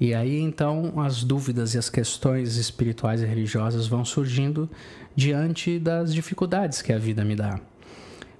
E 0.00 0.14
aí 0.14 0.40
então 0.40 0.98
as 1.00 1.22
dúvidas 1.22 1.74
e 1.74 1.78
as 1.78 1.90
questões 1.90 2.56
espirituais 2.56 3.22
e 3.22 3.26
religiosas 3.26 3.86
vão 3.86 4.02
surgindo 4.02 4.68
diante 5.14 5.78
das 5.78 6.14
dificuldades 6.14 6.80
que 6.80 6.92
a 6.92 6.98
vida 6.98 7.22
me 7.22 7.36
dá. 7.36 7.60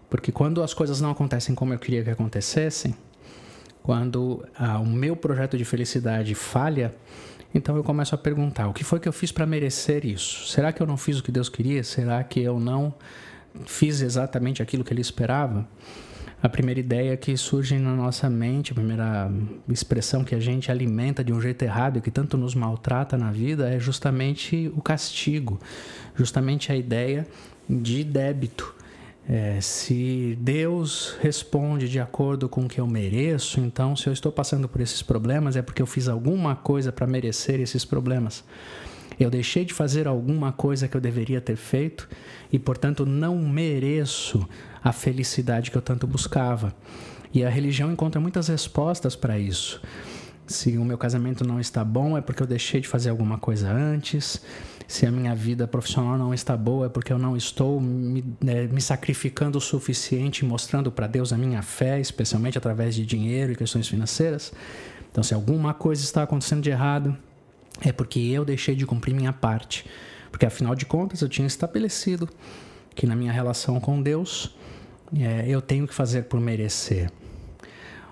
Porque 0.09 0.33
quando 0.33 0.63
as 0.63 0.73
coisas 0.73 1.01
não 1.01 1.11
acontecem 1.11 1.55
como 1.55 1.75
eu 1.75 1.79
queria 1.79 2.03
que 2.03 2.11
acontecessem, 2.11 2.95
quando 3.83 4.45
ah, 4.57 4.79
o 4.79 4.87
meu 4.87 5.15
projeto 5.15 5.57
de 5.57 5.65
felicidade 5.65 6.35
falha, 6.35 6.95
então 7.55 7.77
eu 7.77 7.85
começo 7.85 8.15
a 8.15 8.19
perguntar: 8.19 8.69
o 8.69 8.73
que 8.73 8.83
foi 8.83 8.99
que 8.99 9.09
eu 9.09 9.13
fiz 9.13 9.31
para 9.31 9.47
merecer 9.47 10.05
isso? 10.07 10.49
Será 10.49 10.73
que 10.73 10.83
eu 10.83 10.87
não 10.87 10.97
fiz 10.97 11.19
o 11.19 11.23
que 11.23 11.31
Deus 11.31 11.49
queria? 11.49 11.85
Será 11.85 12.25
que 12.25 12.41
eu 12.41 12.59
não 12.59 12.95
fiz 13.67 14.01
exatamente 14.01 14.63
aquilo 14.63 14.83
que 14.83 14.93
Ele 14.93 15.01
esperava? 15.01 15.67
A 16.43 16.49
primeira 16.49 16.81
ideia 16.81 17.17
que 17.17 17.37
surge 17.37 17.79
na 17.79 17.95
nossa 17.95 18.31
mente, 18.31 18.73
a 18.73 18.75
primeira 18.75 19.31
expressão 19.69 20.25
que 20.25 20.35
a 20.35 20.41
gente 20.41 20.71
alimenta 20.71 21.23
de 21.23 21.33
um 21.33 21.41
jeito 21.41 21.63
errado 21.63 21.99
e 21.99 22.01
que 22.01 22.11
tanto 22.11 22.37
nos 22.37 22.55
maltrata 22.55 23.19
na 23.19 23.31
vida 23.31 23.69
é 23.69 23.79
justamente 23.79 24.73
o 24.75 24.81
castigo, 24.81 25.61
justamente 26.15 26.73
a 26.73 26.77
ideia 26.77 27.27
de 27.69 28.03
débito. 28.03 28.75
É, 29.29 29.61
se 29.61 30.37
Deus 30.41 31.17
responde 31.21 31.89
de 31.89 32.01
acordo 32.01 32.49
com 32.49 32.65
o 32.65 32.69
que 32.69 32.81
eu 32.81 32.87
mereço, 32.87 33.61
então 33.61 33.95
se 33.95 34.09
eu 34.09 34.13
estou 34.13 34.33
passando 34.33 34.69
por 34.69 34.81
esses 34.81 35.03
problemas 35.03 35.57
é 35.57 35.63
porque 35.63 35.83
eu 35.83 35.87
fiz 35.87 36.09
alguma 36.09 36.57
coisa 36.57 36.91
para 36.91 37.07
merecer 37.07 37.61
esses 37.61 37.85
problemas. 37.85 38.43
Eu 39.21 39.29
deixei 39.29 39.67
de 39.67 39.75
fazer 39.75 40.09
alguma 40.09 40.51
coisa 40.51 40.89
que 40.89 40.97
eu 40.97 41.01
deveria 41.01 41.43
ter 41.43 41.57
feito 41.57 42.09
e, 42.51 42.59
portanto, 42.59 43.05
não 43.05 43.37
mereço 43.37 44.49
a 44.83 44.93
felicidade 44.93 45.71
que 45.71 45.77
eu 45.77 45.83
tanto 45.83 46.07
buscava. 46.07 46.75
E 47.33 47.45
a 47.45 47.51
religião 47.51 47.93
encontra 47.93 48.19
muitas 48.19 48.49
respostas 48.49 49.15
para 49.15 49.39
isso. 49.39 49.83
Se 50.47 50.79
o 50.79 50.85
meu 50.87 50.97
casamento 50.97 51.47
não 51.47 51.61
está 51.61 51.85
bom, 51.85 52.17
é 52.17 52.23
porque 52.23 52.43
eu 52.43 52.47
deixei 52.47 52.81
de 52.81 52.89
fazer 52.89 53.11
alguma 53.11 53.37
coisa 53.37 53.71
antes. 53.71 54.43
Se 54.89 55.05
a 55.05 55.11
minha 55.13 55.35
vida 55.35 55.69
profissional 55.69 56.17
não 56.17 56.33
está 56.33 56.57
boa, 56.57 56.87
é 56.87 56.89
porque 56.89 57.13
eu 57.13 57.19
não 57.19 57.37
estou 57.37 57.79
me, 57.79 58.25
né, 58.43 58.67
me 58.69 58.81
sacrificando 58.81 59.59
o 59.59 59.61
suficiente, 59.61 60.47
mostrando 60.47 60.91
para 60.91 61.07
Deus 61.07 61.31
a 61.31 61.37
minha 61.37 61.61
fé, 61.61 62.01
especialmente 62.01 62.57
através 62.57 62.95
de 62.95 63.05
dinheiro 63.05 63.53
e 63.53 63.57
questões 63.57 63.87
financeiras. 63.87 64.51
Então, 65.13 65.23
se 65.23 65.35
alguma 65.35 65.75
coisa 65.75 66.03
está 66.03 66.23
acontecendo 66.23 66.63
de 66.63 66.71
errado, 66.71 67.17
é 67.81 67.93
porque 67.93 68.19
eu 68.19 68.45
deixei 68.45 68.75
de 68.75 68.87
cumprir 68.87 69.15
minha 69.15 69.33
parte. 69.33 69.85
Porque 70.31 70.47
afinal 70.47 70.75
de 70.75 70.87
contas 70.87 71.21
eu 71.21 71.29
tinha 71.29 71.47
estabelecido 71.47 72.29
que 72.95 73.07
na 73.07 73.17
minha 73.17 73.33
relação 73.33 73.81
com 73.81 74.01
Deus 74.01 74.57
é, 75.17 75.45
eu 75.49 75.61
tenho 75.61 75.87
que 75.87 75.95
fazer 75.95 76.25
por 76.25 76.41
merecer. 76.41 77.11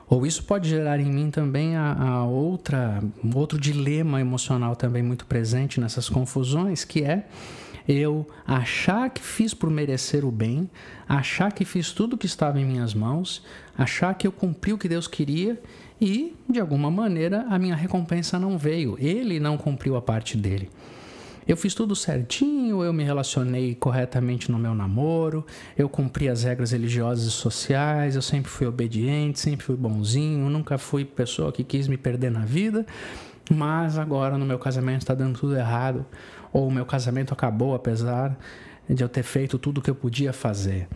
Ou 0.09 0.27
isso 0.27 0.43
pode 0.45 0.69
gerar 0.69 0.99
em 0.99 1.13
mim 1.13 1.31
também 1.31 1.77
a, 1.77 1.93
a 1.93 2.25
outra, 2.25 3.03
outro 3.35 3.61
dilema 3.61 4.21
emocional 4.21 4.75
também 4.75 5.03
muito 5.03 5.27
presente 5.27 5.79
nessas 5.79 6.09
confusões, 6.09 6.83
que 6.83 7.05
é 7.05 7.27
eu 7.87 8.27
achar 8.47 9.11
que 9.11 9.23
fiz 9.23 9.55
por 9.55 9.71
merecer 9.71 10.25
o 10.25 10.31
bem, 10.31 10.69
achar 11.09 11.53
que 11.53 11.65
fiz 11.65 11.93
tudo 11.93 12.15
o 12.15 12.19
que 12.19 12.27
estava 12.27 12.61
em 12.61 12.65
minhas 12.65 12.95
mãos, 12.95 13.43
achar 13.77 14.15
que 14.15 14.27
eu 14.27 14.33
cumpri 14.33 14.73
o 14.73 14.79
que 14.79 14.89
Deus 14.89 15.07
queria 15.07 15.61
e, 16.01 16.37
de 16.49 16.61
alguma 16.61 16.91
maneira, 16.91 17.47
a 17.49 17.59
minha 17.59 17.75
recompensa 17.75 18.39
não 18.39 18.57
veio. 18.57 18.97
Ele 18.99 19.41
não 19.41 19.57
cumpriu 19.57 19.97
a 19.97 20.03
parte 20.03 20.37
dele. 20.37 20.71
Eu 21.49 21.57
fiz 21.57 21.75
tudo 21.75 21.97
certinho, 21.97 22.83
eu 22.83 22.93
me 22.93 23.03
relacionei 23.03 23.75
corretamente 23.75 24.53
no 24.53 24.59
meu 24.59 24.75
namoro, 24.75 25.47
eu 25.79 25.89
cumpri 25.89 26.29
as 26.29 26.43
regras 26.43 26.73
religiosas 26.73 27.25
e 27.25 27.31
sociais, 27.31 28.15
eu 28.15 28.21
sempre 28.21 28.51
fui 28.51 28.67
obediente, 28.67 29.41
sempre 29.41 29.65
fui 29.65 29.75
bonzinho, 29.75 30.51
nunca 30.51 30.77
fui 30.77 31.07
pessoa 31.07 31.51
que 31.51 31.65
quis 31.65 31.89
me 31.89 31.97
perder 31.97 32.31
na 32.31 32.45
vida, 32.45 32.85
mas 33.51 33.97
agora 33.97 34.37
no 34.37 34.45
meu 34.45 34.59
casamento 34.59 35.01
está 35.01 35.15
dando 35.15 35.39
tudo 35.39 35.57
errado, 35.57 36.05
ou 36.53 36.69
o 36.69 36.71
meu 36.71 36.85
casamento 36.85 37.33
acabou 37.33 37.75
apesar 37.75 38.39
de 38.87 39.03
eu 39.03 39.09
ter 39.09 39.23
feito 39.23 39.59
tudo 39.59 39.79
o 39.79 39.83
que 39.83 39.89
eu 39.89 39.95
podia 39.95 40.35
fazer. 40.35 40.87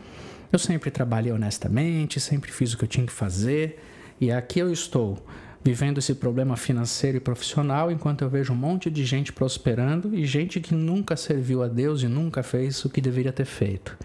Eu 0.52 0.58
sempre 0.58 0.90
trabalhei 0.90 1.32
honestamente, 1.32 2.20
sempre 2.20 2.52
fiz 2.52 2.74
o 2.74 2.76
que 2.76 2.84
eu 2.84 2.88
tinha 2.88 3.06
que 3.06 3.12
fazer, 3.12 3.78
e 4.20 4.30
aqui 4.30 4.58
eu 4.58 4.72
estou 4.72 5.18
vivendo 5.64 5.98
esse 5.98 6.14
problema 6.14 6.56
financeiro 6.56 7.16
e 7.16 7.20
profissional, 7.20 7.90
enquanto 7.90 8.22
eu 8.22 8.28
vejo 8.28 8.52
um 8.52 8.56
monte 8.56 8.90
de 8.90 9.04
gente 9.04 9.32
prosperando 9.32 10.14
e 10.14 10.26
gente 10.26 10.60
que 10.60 10.74
nunca 10.74 11.16
serviu 11.16 11.62
a 11.62 11.68
Deus 11.68 12.02
e 12.02 12.08
nunca 12.08 12.42
fez 12.42 12.84
o 12.84 12.90
que 12.90 13.00
deveria 13.00 13.32
ter 13.32 13.44
feito. 13.44 13.96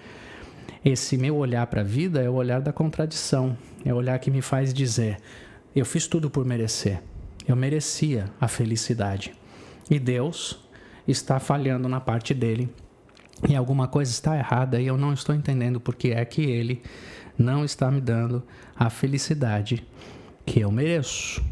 Esse 0.85 1.17
meu 1.17 1.35
olhar 1.35 1.65
para 1.67 1.81
a 1.81 1.83
vida 1.83 2.21
é 2.21 2.29
o 2.29 2.33
olhar 2.33 2.61
da 2.61 2.71
contradição, 2.71 3.57
é 3.83 3.93
o 3.93 3.97
olhar 3.97 4.17
que 4.19 4.29
me 4.29 4.41
faz 4.41 4.73
dizer: 4.73 5.17
eu 5.75 5.85
fiz 5.85 6.07
tudo 6.07 6.29
por 6.29 6.45
merecer, 6.45 7.01
eu 7.47 7.55
merecia 7.55 8.25
a 8.39 8.47
felicidade. 8.47 9.33
E 9.89 9.97
Deus 9.97 10.59
está 11.07 11.39
falhando 11.39 11.87
na 11.87 11.99
parte 11.99 12.33
dele. 12.33 12.69
E 13.47 13.55
alguma 13.55 13.87
coisa 13.87 14.11
está 14.11 14.35
errada 14.35 14.81
e 14.81 14.87
eu 14.87 14.97
não 14.97 15.13
estou 15.13 15.33
entendendo 15.33 15.79
porque 15.79 16.09
é 16.09 16.25
que 16.25 16.41
ele 16.41 16.81
não 17.37 17.63
está 17.63 17.91
me 17.91 18.01
dando 18.01 18.43
a 18.75 18.89
felicidade 18.89 19.85
que 20.45 20.61
eu 20.61 20.71
mereço. 20.71 21.43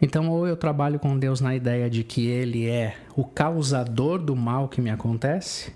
Então, 0.00 0.28
ou 0.28 0.46
eu 0.46 0.56
trabalho 0.56 0.98
com 0.98 1.18
Deus 1.18 1.40
na 1.40 1.54
ideia 1.54 1.88
de 1.88 2.02
que 2.02 2.26
Ele 2.26 2.68
é 2.68 2.96
o 3.16 3.24
causador 3.24 4.18
do 4.18 4.34
mal 4.34 4.68
que 4.68 4.80
me 4.80 4.90
acontece, 4.90 5.72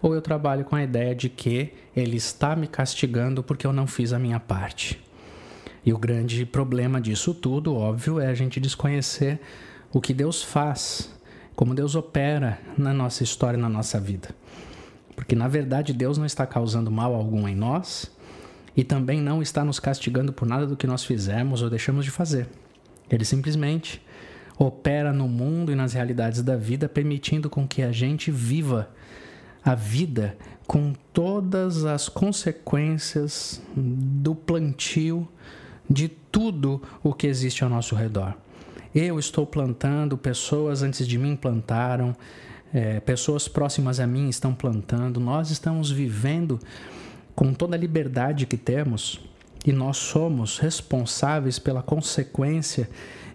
ou 0.00 0.14
eu 0.14 0.22
trabalho 0.22 0.64
com 0.64 0.76
a 0.76 0.82
ideia 0.82 1.14
de 1.14 1.28
que 1.28 1.72
Ele 1.94 2.16
está 2.16 2.54
me 2.54 2.66
castigando 2.66 3.42
porque 3.42 3.66
eu 3.66 3.72
não 3.72 3.86
fiz 3.86 4.12
a 4.12 4.18
minha 4.18 4.38
parte. 4.38 5.02
E 5.84 5.92
o 5.92 5.98
grande 5.98 6.44
problema 6.46 7.00
disso 7.00 7.34
tudo, 7.34 7.74
óbvio, 7.74 8.20
é 8.20 8.26
a 8.26 8.34
gente 8.34 8.58
desconhecer 8.58 9.40
o 9.92 10.00
que 10.00 10.12
Deus 10.12 10.42
faz, 10.42 11.14
como 11.54 11.74
Deus 11.74 11.94
opera 11.94 12.58
na 12.76 12.92
nossa 12.92 13.22
história, 13.22 13.58
na 13.58 13.68
nossa 13.68 14.00
vida. 14.00 14.30
Porque 15.14 15.34
na 15.34 15.48
verdade 15.48 15.92
Deus 15.92 16.18
não 16.18 16.26
está 16.26 16.46
causando 16.46 16.90
mal 16.90 17.14
algum 17.14 17.48
em 17.48 17.54
nós 17.54 18.10
e 18.76 18.84
também 18.84 19.20
não 19.20 19.40
está 19.40 19.64
nos 19.64 19.80
castigando 19.80 20.32
por 20.32 20.46
nada 20.46 20.66
do 20.66 20.76
que 20.76 20.86
nós 20.86 21.02
fizemos 21.02 21.62
ou 21.62 21.70
deixamos 21.70 22.04
de 22.04 22.10
fazer. 22.10 22.46
Ele 23.10 23.24
simplesmente 23.24 24.02
opera 24.58 25.12
no 25.12 25.28
mundo 25.28 25.72
e 25.72 25.74
nas 25.74 25.92
realidades 25.92 26.42
da 26.42 26.56
vida, 26.56 26.88
permitindo 26.88 27.48
com 27.48 27.66
que 27.66 27.82
a 27.82 27.92
gente 27.92 28.30
viva 28.30 28.88
a 29.64 29.74
vida 29.74 30.36
com 30.66 30.92
todas 31.12 31.84
as 31.84 32.08
consequências 32.08 33.62
do 33.76 34.34
plantio 34.34 35.28
de 35.88 36.08
tudo 36.08 36.82
o 37.02 37.12
que 37.12 37.26
existe 37.26 37.64
ao 37.64 37.70
nosso 37.70 37.94
redor. 37.94 38.34
Eu 38.94 39.18
estou 39.18 39.46
plantando, 39.46 40.16
pessoas 40.16 40.82
antes 40.82 41.06
de 41.06 41.18
mim 41.18 41.36
plantaram, 41.36 42.16
é, 42.72 42.98
pessoas 43.00 43.46
próximas 43.46 44.00
a 44.00 44.06
mim 44.06 44.28
estão 44.28 44.54
plantando, 44.54 45.20
nós 45.20 45.50
estamos 45.50 45.90
vivendo 45.90 46.58
com 47.36 47.52
toda 47.52 47.76
a 47.76 47.78
liberdade 47.78 48.46
que 48.46 48.56
temos 48.56 49.20
e 49.64 49.70
nós 49.70 49.98
somos 49.98 50.58
responsáveis 50.58 51.58
pela 51.58 51.82
consequência 51.82 52.88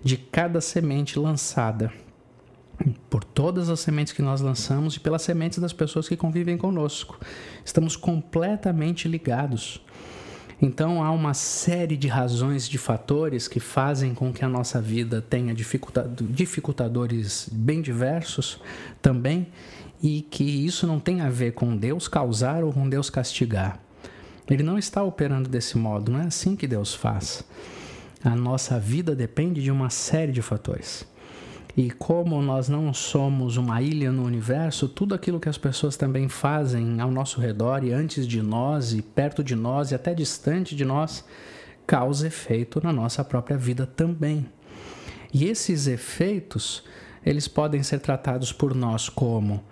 de 0.03 0.17
cada 0.17 0.59
semente 0.59 1.19
lançada. 1.19 1.93
Por 3.09 3.23
todas 3.23 3.69
as 3.69 3.79
sementes 3.79 4.11
que 4.11 4.23
nós 4.23 4.41
lançamos 4.41 4.95
e 4.95 4.99
pelas 4.99 5.21
sementes 5.21 5.59
das 5.59 5.71
pessoas 5.71 6.09
que 6.09 6.17
convivem 6.17 6.57
conosco. 6.57 7.19
Estamos 7.63 7.95
completamente 7.95 9.07
ligados. 9.07 9.79
Então 10.59 11.03
há 11.03 11.11
uma 11.11 11.35
série 11.35 11.95
de 11.95 12.07
razões, 12.07 12.67
de 12.67 12.79
fatores 12.79 13.47
que 13.47 13.59
fazem 13.59 14.15
com 14.15 14.33
que 14.33 14.43
a 14.43 14.49
nossa 14.49 14.81
vida 14.81 15.21
tenha 15.21 15.53
dificultadores 15.53 17.47
bem 17.51 17.81
diversos 17.81 18.59
também, 19.01 19.47
e 20.01 20.21
que 20.21 20.43
isso 20.43 20.87
não 20.87 20.99
tem 20.99 21.21
a 21.21 21.29
ver 21.29 21.53
com 21.53 21.77
Deus 21.77 22.07
causar 22.07 22.63
ou 22.63 22.73
com 22.73 22.89
Deus 22.89 23.09
castigar. 23.09 23.79
Ele 24.49 24.63
não 24.63 24.77
está 24.77 25.03
operando 25.03 25.49
desse 25.49 25.77
modo, 25.77 26.11
não 26.11 26.21
é 26.21 26.25
assim 26.25 26.55
que 26.55 26.67
Deus 26.67 26.93
faz. 26.93 27.43
A 28.23 28.35
nossa 28.35 28.79
vida 28.79 29.15
depende 29.15 29.61
de 29.61 29.71
uma 29.71 29.89
série 29.89 30.31
de 30.31 30.41
fatores. 30.41 31.05
E 31.75 31.89
como 31.89 32.41
nós 32.41 32.67
não 32.67 32.93
somos 32.93 33.55
uma 33.55 33.81
ilha 33.81 34.11
no 34.11 34.25
universo, 34.25 34.89
tudo 34.89 35.15
aquilo 35.15 35.39
que 35.39 35.47
as 35.47 35.57
pessoas 35.57 35.95
também 35.95 36.27
fazem 36.27 36.99
ao 36.99 37.09
nosso 37.09 37.39
redor 37.39 37.83
e 37.83 37.93
antes 37.93 38.27
de 38.27 38.41
nós 38.41 38.93
e 38.93 39.01
perto 39.01 39.43
de 39.43 39.55
nós 39.55 39.91
e 39.91 39.95
até 39.95 40.13
distante 40.13 40.75
de 40.75 40.83
nós, 40.83 41.23
causa 41.87 42.27
efeito 42.27 42.81
na 42.83 42.91
nossa 42.91 43.23
própria 43.23 43.57
vida 43.57 43.85
também. 43.85 44.45
E 45.33 45.45
esses 45.45 45.87
efeitos, 45.87 46.83
eles 47.25 47.47
podem 47.47 47.81
ser 47.83 47.99
tratados 47.99 48.51
por 48.51 48.75
nós 48.75 49.07
como 49.07 49.63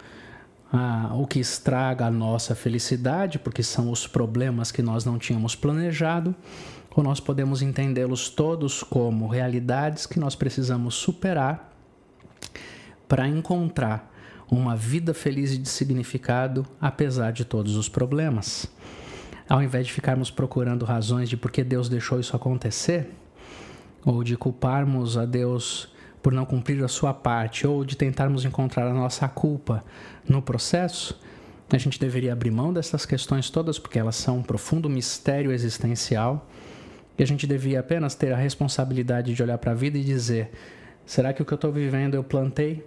o 1.15 1.25
que 1.25 1.39
estraga 1.39 2.05
a 2.05 2.11
nossa 2.11 2.53
felicidade, 2.53 3.39
porque 3.39 3.63
são 3.63 3.91
os 3.91 4.05
problemas 4.05 4.71
que 4.71 4.81
nós 4.81 5.03
não 5.03 5.17
tínhamos 5.17 5.55
planejado, 5.55 6.35
ou 6.95 7.03
nós 7.03 7.19
podemos 7.19 7.61
entendê-los 7.61 8.29
todos 8.29 8.83
como 8.83 9.27
realidades 9.27 10.05
que 10.05 10.19
nós 10.19 10.35
precisamos 10.35 10.95
superar 10.95 11.73
para 13.07 13.27
encontrar 13.27 14.13
uma 14.49 14.75
vida 14.75 15.13
feliz 15.13 15.53
e 15.53 15.57
de 15.57 15.69
significado 15.69 16.65
apesar 16.79 17.31
de 17.31 17.45
todos 17.45 17.75
os 17.75 17.87
problemas. 17.87 18.67
Ao 19.47 19.63
invés 19.63 19.87
de 19.87 19.93
ficarmos 19.93 20.29
procurando 20.29 20.85
razões 20.85 21.29
de 21.29 21.37
por 21.37 21.51
que 21.51 21.63
Deus 21.63 21.89
deixou 21.89 22.19
isso 22.19 22.35
acontecer, 22.35 23.09
ou 24.05 24.23
de 24.23 24.37
culparmos 24.37 25.17
a 25.17 25.25
Deus 25.25 25.89
por 26.21 26.33
não 26.33 26.45
cumprir 26.45 26.83
a 26.83 26.87
sua 26.87 27.13
parte, 27.13 27.65
ou 27.65 27.83
de 27.83 27.95
tentarmos 27.95 28.45
encontrar 28.45 28.87
a 28.87 28.93
nossa 28.93 29.27
culpa 29.27 29.83
no 30.27 30.41
processo, 30.41 31.19
a 31.71 31.77
gente 31.77 31.99
deveria 31.99 32.33
abrir 32.33 32.51
mão 32.51 32.73
dessas 32.73 33.05
questões 33.05 33.49
todas, 33.49 33.77
porque 33.77 33.99
elas 33.99 34.15
são 34.15 34.39
um 34.39 34.43
profundo 34.43 34.89
mistério 34.89 35.51
existencial, 35.51 36.47
e 37.17 37.23
a 37.23 37.27
gente 37.27 37.45
devia 37.45 37.81
apenas 37.81 38.15
ter 38.15 38.31
a 38.31 38.37
responsabilidade 38.37 39.33
de 39.33 39.43
olhar 39.43 39.57
para 39.57 39.71
a 39.71 39.75
vida 39.75 39.97
e 39.97 40.03
dizer: 40.03 40.51
será 41.05 41.33
que 41.33 41.41
o 41.41 41.45
que 41.45 41.53
eu 41.53 41.57
estou 41.57 41.71
vivendo 41.71 42.15
eu 42.15 42.23
plantei? 42.23 42.83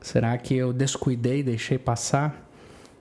Será 0.00 0.36
que 0.36 0.54
eu 0.54 0.72
descuidei, 0.72 1.42
deixei 1.42 1.78
passar? 1.78 2.46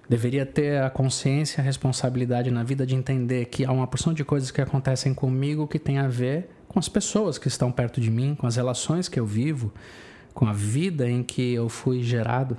Deveria 0.08 0.46
ter 0.46 0.82
a 0.82 0.90
consciência, 0.90 1.62
a 1.62 1.64
responsabilidade 1.64 2.50
na 2.50 2.64
vida 2.64 2.86
de 2.86 2.96
entender 2.96 3.46
que 3.46 3.66
há 3.66 3.72
uma 3.72 3.88
porção 3.88 4.14
de 4.14 4.24
coisas 4.24 4.52
que 4.52 4.62
acontecem 4.62 5.14
comigo 5.14 5.68
que 5.68 5.80
tem 5.80 5.98
a 5.98 6.08
ver 6.08 6.50
com 6.74 6.80
as 6.80 6.90
pessoas 6.90 7.38
que 7.38 7.48
estão 7.48 7.72
perto 7.72 8.02
de 8.02 8.10
mim, 8.10 8.34
com 8.34 8.48
as 8.48 8.56
relações 8.56 9.08
que 9.08 9.20
eu 9.20 9.26
vivo, 9.26 9.72
com 10.34 10.48
a 10.48 10.54
vida 10.54 11.08
em 11.08 11.22
que 11.22 11.54
eu 11.54 11.70
fui 11.70 12.02
gerado. 12.02 12.58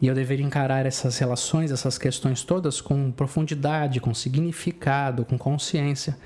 E 0.00 0.06
eu 0.06 0.14
deveria 0.14 0.44
encarar 0.44 0.84
essas 0.84 1.16
relações, 1.18 1.72
essas 1.72 1.96
questões 1.96 2.42
todas 2.42 2.80
com 2.80 3.10
profundidade, 3.10 4.00
com 4.00 4.12
significado, 4.12 5.24
com 5.24 5.38
consciência, 5.38 6.18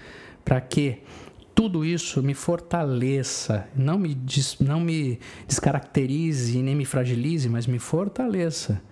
para 0.45 0.61
que 0.61 1.03
tudo 1.55 1.85
isso 1.85 2.21
me 2.21 2.35
fortaleça, 2.35 3.69
não 3.77 3.97
me, 3.97 4.13
des, 4.13 4.59
não 4.59 4.81
me 4.81 5.21
descaracterize 5.47 6.61
nem 6.61 6.75
me 6.75 6.85
fragilize, 6.85 7.49
mas 7.49 7.67
me 7.67 7.79
fortaleça 7.79 8.83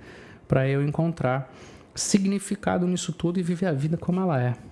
para 0.46 0.68
eu 0.68 0.80
encontrar 0.80 1.52
significado 1.92 2.86
nisso 2.86 3.12
tudo 3.12 3.40
e 3.40 3.42
viver 3.42 3.66
a 3.66 3.72
vida 3.72 3.96
como 3.96 4.20
ela 4.20 4.40
é. 4.40 4.71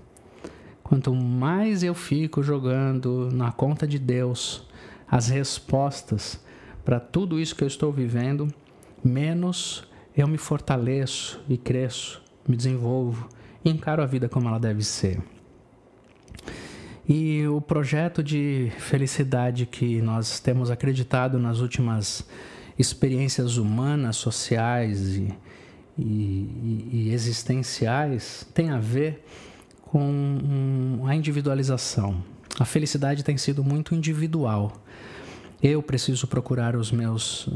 Quanto 0.91 1.15
mais 1.15 1.85
eu 1.85 1.95
fico 1.95 2.43
jogando 2.43 3.31
na 3.33 3.53
conta 3.53 3.87
de 3.87 3.97
Deus 3.97 4.67
as 5.09 5.29
respostas 5.29 6.45
para 6.85 6.99
tudo 6.99 7.39
isso 7.39 7.55
que 7.55 7.63
eu 7.63 7.69
estou 7.69 7.93
vivendo, 7.93 8.53
menos 9.05 9.85
eu 10.17 10.27
me 10.27 10.37
fortaleço 10.37 11.41
e 11.49 11.57
cresço, 11.57 12.21
me 12.45 12.57
desenvolvo 12.57 13.29
e 13.65 13.71
encaro 13.71 14.03
a 14.03 14.05
vida 14.05 14.29
como 14.29 14.49
ela 14.49 14.59
deve 14.59 14.83
ser. 14.83 15.23
E 17.09 17.47
o 17.47 17.61
projeto 17.61 18.21
de 18.21 18.73
felicidade 18.77 19.67
que 19.67 20.03
nós 20.03 20.41
temos 20.41 20.73
acreditado 20.73 21.39
nas 21.39 21.61
últimas 21.61 22.27
experiências 22.77 23.59
humanas, 23.59 24.17
sociais 24.17 25.15
e, 25.15 25.33
e, 25.97 26.89
e 26.93 27.11
existenciais 27.13 28.45
tem 28.53 28.71
a 28.71 28.81
ver 28.81 29.25
com 29.91 31.03
a 31.05 31.17
individualização. 31.17 32.23
A 32.59 32.65
felicidade 32.65 33.25
tem 33.25 33.37
sido 33.37 33.65
muito 33.65 33.93
individual. 33.93 34.73
Eu 35.61 35.83
preciso 35.83 36.29
procurar 36.29 36.77
os 36.77 36.93
meus, 36.93 37.49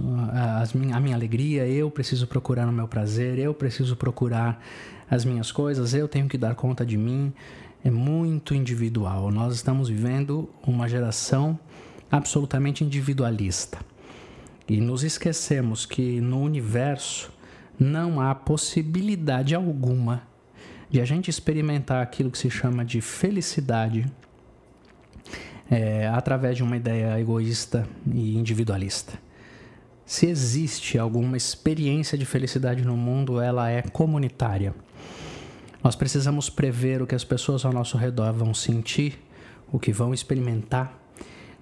a, 0.93 1.01
minha 1.01 1.15
alegria, 1.15 1.67
eu 1.67 1.91
preciso 1.91 2.27
procurar 2.27 2.69
o 2.69 2.73
meu 2.73 2.89
prazer, 2.89 3.39
eu 3.39 3.55
preciso 3.55 3.95
procurar 3.95 4.61
as 5.09 5.25
minhas 5.25 5.53
coisas, 5.53 5.95
eu 5.95 6.09
tenho 6.09 6.29
que 6.29 6.37
dar 6.37 6.55
conta 6.55 6.85
de 6.85 6.97
mim 6.97 7.33
é 7.85 7.91
muito 7.91 8.55
individual. 8.55 9.31
Nós 9.31 9.55
estamos 9.55 9.89
vivendo 9.89 10.51
uma 10.67 10.89
geração 10.89 11.59
absolutamente 12.11 12.83
individualista. 12.83 13.79
E 14.69 14.81
nos 14.81 15.05
esquecemos 15.05 15.87
que 15.87 16.21
no 16.21 16.41
universo 16.41 17.31
não 17.79 18.21
há 18.21 18.35
possibilidade 18.35 19.55
alguma 19.55 20.34
de 20.95 21.01
a 21.01 21.05
gente 21.05 21.29
experimentar 21.29 22.01
aquilo 22.01 22.31
que 22.31 22.39
se 22.39 22.49
chama 22.49 22.85
de 22.85 23.01
felicidade 23.01 24.07
é, 25.69 26.07
através 26.07 26.57
de 26.57 26.63
uma 26.63 26.77
ideia 26.77 27.19
egoísta 27.19 27.85
e 28.07 28.39
individualista. 28.39 29.19
Se 30.07 30.27
existe 30.27 30.97
alguma 30.97 31.37
experiência 31.37 32.17
de 32.17 32.25
felicidade 32.25 32.85
no 32.85 32.97
mundo, 32.97 33.41
ela 33.41 33.69
é 33.69 33.83
comunitária. 33.83 34.73
Nós 35.83 35.97
precisamos 35.97 36.49
prever 36.49 37.03
o 37.03 37.09
que 37.09 37.15
as 37.17 37.25
pessoas 37.25 37.65
ao 37.65 37.73
nosso 37.73 37.97
redor 37.97 38.33
vão 38.33 38.55
sentir, 38.55 39.21
o 39.73 39.81
que 39.81 39.93
vão 39.93 40.15
experimentar, 40.15 40.97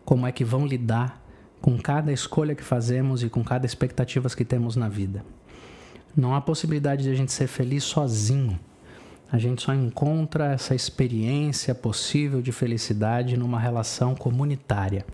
como 0.04 0.26
é 0.26 0.30
que 0.30 0.44
vão 0.44 0.66
lidar 0.66 1.24
com 1.58 1.78
cada 1.78 2.12
escolha 2.12 2.54
que 2.54 2.62
fazemos 2.62 3.22
e 3.22 3.30
com 3.30 3.42
cada 3.42 3.64
expectativa 3.64 4.28
que 4.28 4.44
temos 4.44 4.76
na 4.76 4.90
vida. 4.90 5.24
Não 6.14 6.34
há 6.34 6.40
possibilidade 6.42 7.04
de 7.04 7.08
a 7.10 7.14
gente 7.14 7.32
ser 7.32 7.46
feliz 7.46 7.82
sozinho. 7.82 8.60
A 9.32 9.38
gente 9.38 9.62
só 9.62 9.72
encontra 9.72 10.52
essa 10.52 10.74
experiência 10.74 11.74
possível 11.74 12.42
de 12.42 12.52
felicidade 12.52 13.34
numa 13.34 13.58
relação 13.58 14.14
comunitária. 14.14 15.06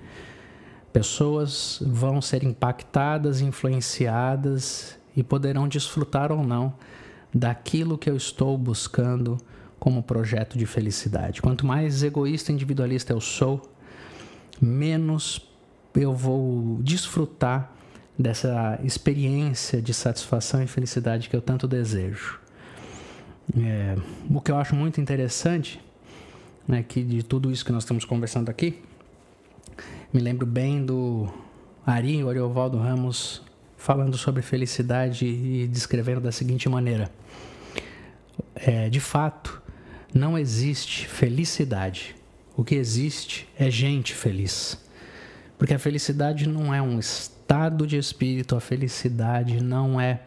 Pessoas 0.92 1.80
vão 1.86 2.20
ser 2.20 2.42
impactadas, 2.42 3.40
influenciadas 3.40 4.98
e 5.16 5.22
poderão 5.22 5.68
desfrutar 5.68 6.32
ou 6.32 6.42
não 6.42 6.74
daquilo 7.32 7.96
que 7.96 8.10
eu 8.10 8.16
estou 8.16 8.58
buscando 8.58 9.38
como 9.78 10.02
projeto 10.02 10.58
de 10.58 10.66
felicidade. 10.66 11.40
Quanto 11.40 11.64
mais 11.64 12.02
egoísta 12.02 12.50
e 12.50 12.56
individualista 12.56 13.12
eu 13.12 13.20
sou, 13.20 13.70
menos 14.60 15.48
eu 15.94 16.12
vou 16.12 16.78
desfrutar 16.82 17.72
dessa 18.18 18.80
experiência 18.82 19.80
de 19.80 19.94
satisfação 19.94 20.60
e 20.60 20.66
felicidade 20.66 21.28
que 21.28 21.36
eu 21.36 21.40
tanto 21.40 21.68
desejo. 21.68 22.47
É, 23.56 23.96
o 24.28 24.40
que 24.40 24.50
eu 24.50 24.56
acho 24.56 24.74
muito 24.74 25.00
interessante, 25.00 25.80
né, 26.66 26.84
que 26.86 27.02
de 27.02 27.22
tudo 27.22 27.50
isso 27.50 27.64
que 27.64 27.72
nós 27.72 27.82
estamos 27.82 28.04
conversando 28.04 28.50
aqui, 28.50 28.82
me 30.12 30.20
lembro 30.20 30.46
bem 30.46 30.84
do 30.84 31.32
Ari 31.86 32.22
Oriovaldo 32.22 32.78
Ramos 32.78 33.42
falando 33.76 34.18
sobre 34.18 34.42
felicidade 34.42 35.26
e 35.26 35.66
descrevendo 35.68 36.20
da 36.20 36.32
seguinte 36.32 36.68
maneira: 36.68 37.10
é, 38.54 38.90
de 38.90 39.00
fato, 39.00 39.62
não 40.12 40.38
existe 40.38 41.06
felicidade. 41.06 42.16
O 42.56 42.64
que 42.64 42.74
existe 42.74 43.48
é 43.56 43.70
gente 43.70 44.14
feliz. 44.14 44.78
Porque 45.56 45.74
a 45.74 45.78
felicidade 45.78 46.48
não 46.48 46.74
é 46.74 46.82
um 46.82 46.98
estado 46.98 47.86
de 47.86 47.96
espírito, 47.96 48.56
a 48.56 48.60
felicidade 48.60 49.62
não 49.62 50.00
é 50.00 50.20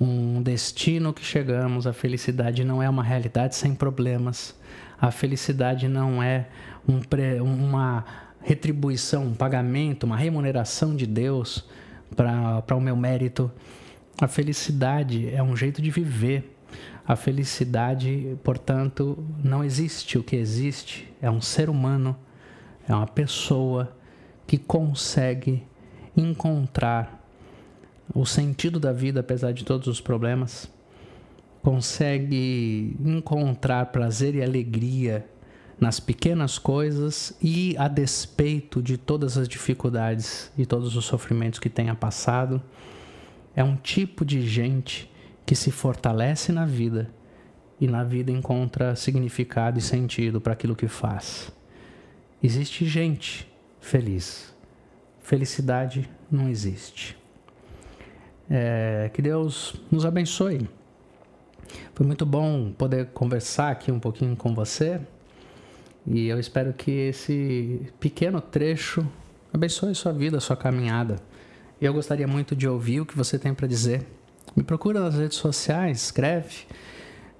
um 0.00 0.42
destino 0.42 1.12
que 1.12 1.24
chegamos, 1.24 1.86
a 1.86 1.92
felicidade 1.92 2.64
não 2.64 2.82
é 2.82 2.88
uma 2.88 3.02
realidade 3.02 3.54
sem 3.54 3.74
problemas, 3.74 4.54
a 5.00 5.10
felicidade 5.10 5.88
não 5.88 6.22
é 6.22 6.48
um 6.88 7.00
uma 7.42 8.04
retribuição, 8.40 9.24
um 9.24 9.34
pagamento, 9.34 10.04
uma 10.04 10.16
remuneração 10.16 10.94
de 10.94 11.06
Deus 11.06 11.66
para 12.14 12.76
o 12.76 12.80
meu 12.80 12.94
mérito. 12.94 13.50
A 14.20 14.28
felicidade 14.28 15.28
é 15.34 15.42
um 15.42 15.56
jeito 15.56 15.80
de 15.80 15.90
viver. 15.90 16.56
A 17.06 17.16
felicidade, 17.16 18.36
portanto, 18.42 19.24
não 19.42 19.64
existe. 19.64 20.18
O 20.18 20.22
que 20.22 20.36
existe 20.36 21.12
é 21.20 21.30
um 21.30 21.40
ser 21.40 21.68
humano, 21.68 22.16
é 22.88 22.94
uma 22.94 23.06
pessoa 23.06 23.96
que 24.46 24.58
consegue 24.58 25.66
encontrar 26.16 27.23
o 28.12 28.26
sentido 28.26 28.80
da 28.80 28.92
vida, 28.92 29.20
apesar 29.20 29.52
de 29.52 29.64
todos 29.64 29.86
os 29.86 30.00
problemas, 30.00 30.68
consegue 31.62 32.96
encontrar 33.00 33.86
prazer 33.86 34.34
e 34.34 34.42
alegria 34.42 35.26
nas 35.80 35.98
pequenas 35.98 36.58
coisas 36.58 37.36
e 37.42 37.74
a 37.78 37.88
despeito 37.88 38.82
de 38.82 38.96
todas 38.96 39.36
as 39.38 39.48
dificuldades 39.48 40.52
e 40.56 40.66
todos 40.66 40.94
os 40.94 41.04
sofrimentos 41.04 41.58
que 41.58 41.70
tenha 41.70 41.94
passado, 41.94 42.62
é 43.56 43.64
um 43.64 43.76
tipo 43.76 44.24
de 44.24 44.46
gente 44.46 45.10
que 45.46 45.54
se 45.54 45.70
fortalece 45.70 46.52
na 46.52 46.64
vida 46.64 47.10
e 47.80 47.86
na 47.86 48.04
vida 48.04 48.30
encontra 48.30 48.94
significado 48.94 49.78
e 49.78 49.82
sentido 49.82 50.40
para 50.40 50.52
aquilo 50.52 50.76
que 50.76 50.88
faz. 50.88 51.52
Existe 52.42 52.86
gente 52.86 53.50
feliz. 53.80 54.54
Felicidade 55.20 56.08
não 56.30 56.48
existe. 56.48 57.16
É, 58.50 59.10
que 59.12 59.22
Deus 59.22 59.74
nos 59.90 60.04
abençoe. 60.04 60.68
Foi 61.94 62.06
muito 62.06 62.26
bom 62.26 62.72
poder 62.72 63.06
conversar 63.06 63.70
aqui 63.70 63.90
um 63.90 63.98
pouquinho 63.98 64.36
com 64.36 64.54
você. 64.54 65.00
E 66.06 66.26
eu 66.26 66.38
espero 66.38 66.72
que 66.72 66.90
esse 66.90 67.80
pequeno 67.98 68.40
trecho 68.40 69.06
abençoe 69.52 69.94
sua 69.94 70.12
vida, 70.12 70.38
sua 70.40 70.56
caminhada. 70.56 71.16
Eu 71.80 71.92
gostaria 71.92 72.26
muito 72.26 72.54
de 72.54 72.68
ouvir 72.68 73.00
o 73.00 73.06
que 73.06 73.16
você 73.16 73.38
tem 73.38 73.54
para 73.54 73.66
dizer. 73.66 74.06
Me 74.54 74.62
procura 74.62 75.00
nas 75.00 75.16
redes 75.16 75.38
sociais, 75.38 76.04
escreve. 76.04 76.66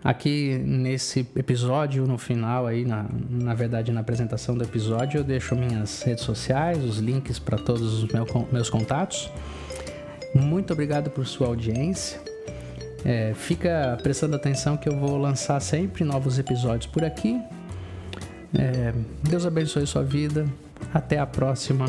Aqui 0.03 0.59
nesse 0.59 1.21
episódio, 1.35 2.07
no 2.07 2.19
final 2.19 2.67
aí, 2.67 2.85
na, 2.85 3.07
na 3.31 3.55
verdade 3.55 3.91
na 3.91 4.01
apresentação 4.01 4.55
do 4.55 4.63
episódio, 4.63 5.21
eu 5.21 5.25
deixo 5.25 5.55
minhas 5.55 6.03
redes 6.03 6.25
sociais, 6.25 6.83
os 6.85 6.99
links 6.99 7.39
para 7.39 7.57
todos 7.57 8.03
os 8.03 8.13
meu, 8.13 8.27
meus 8.53 8.69
contatos. 8.69 9.31
Muito 10.35 10.73
obrigado 10.73 11.11
por 11.11 11.27
sua 11.27 11.47
audiência. 11.47 12.21
É, 13.05 13.35
fica 13.35 13.99
prestando 14.03 14.35
atenção 14.35 14.77
que 14.77 14.89
eu 14.89 14.99
vou 14.99 15.19
lançar 15.19 15.61
sempre 15.61 16.05
novos 16.05 16.39
episódios 16.39 16.87
por 16.87 17.05
aqui. 17.05 17.41
É, 18.57 18.93
Deus 19.23 19.45
abençoe 19.45 19.87
sua 19.87 20.03
vida. 20.03 20.47
Até 20.93 21.19
a 21.19 21.27
próxima. 21.27 21.87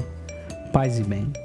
Paz 0.72 1.00
e 1.00 1.04
bem. 1.04 1.45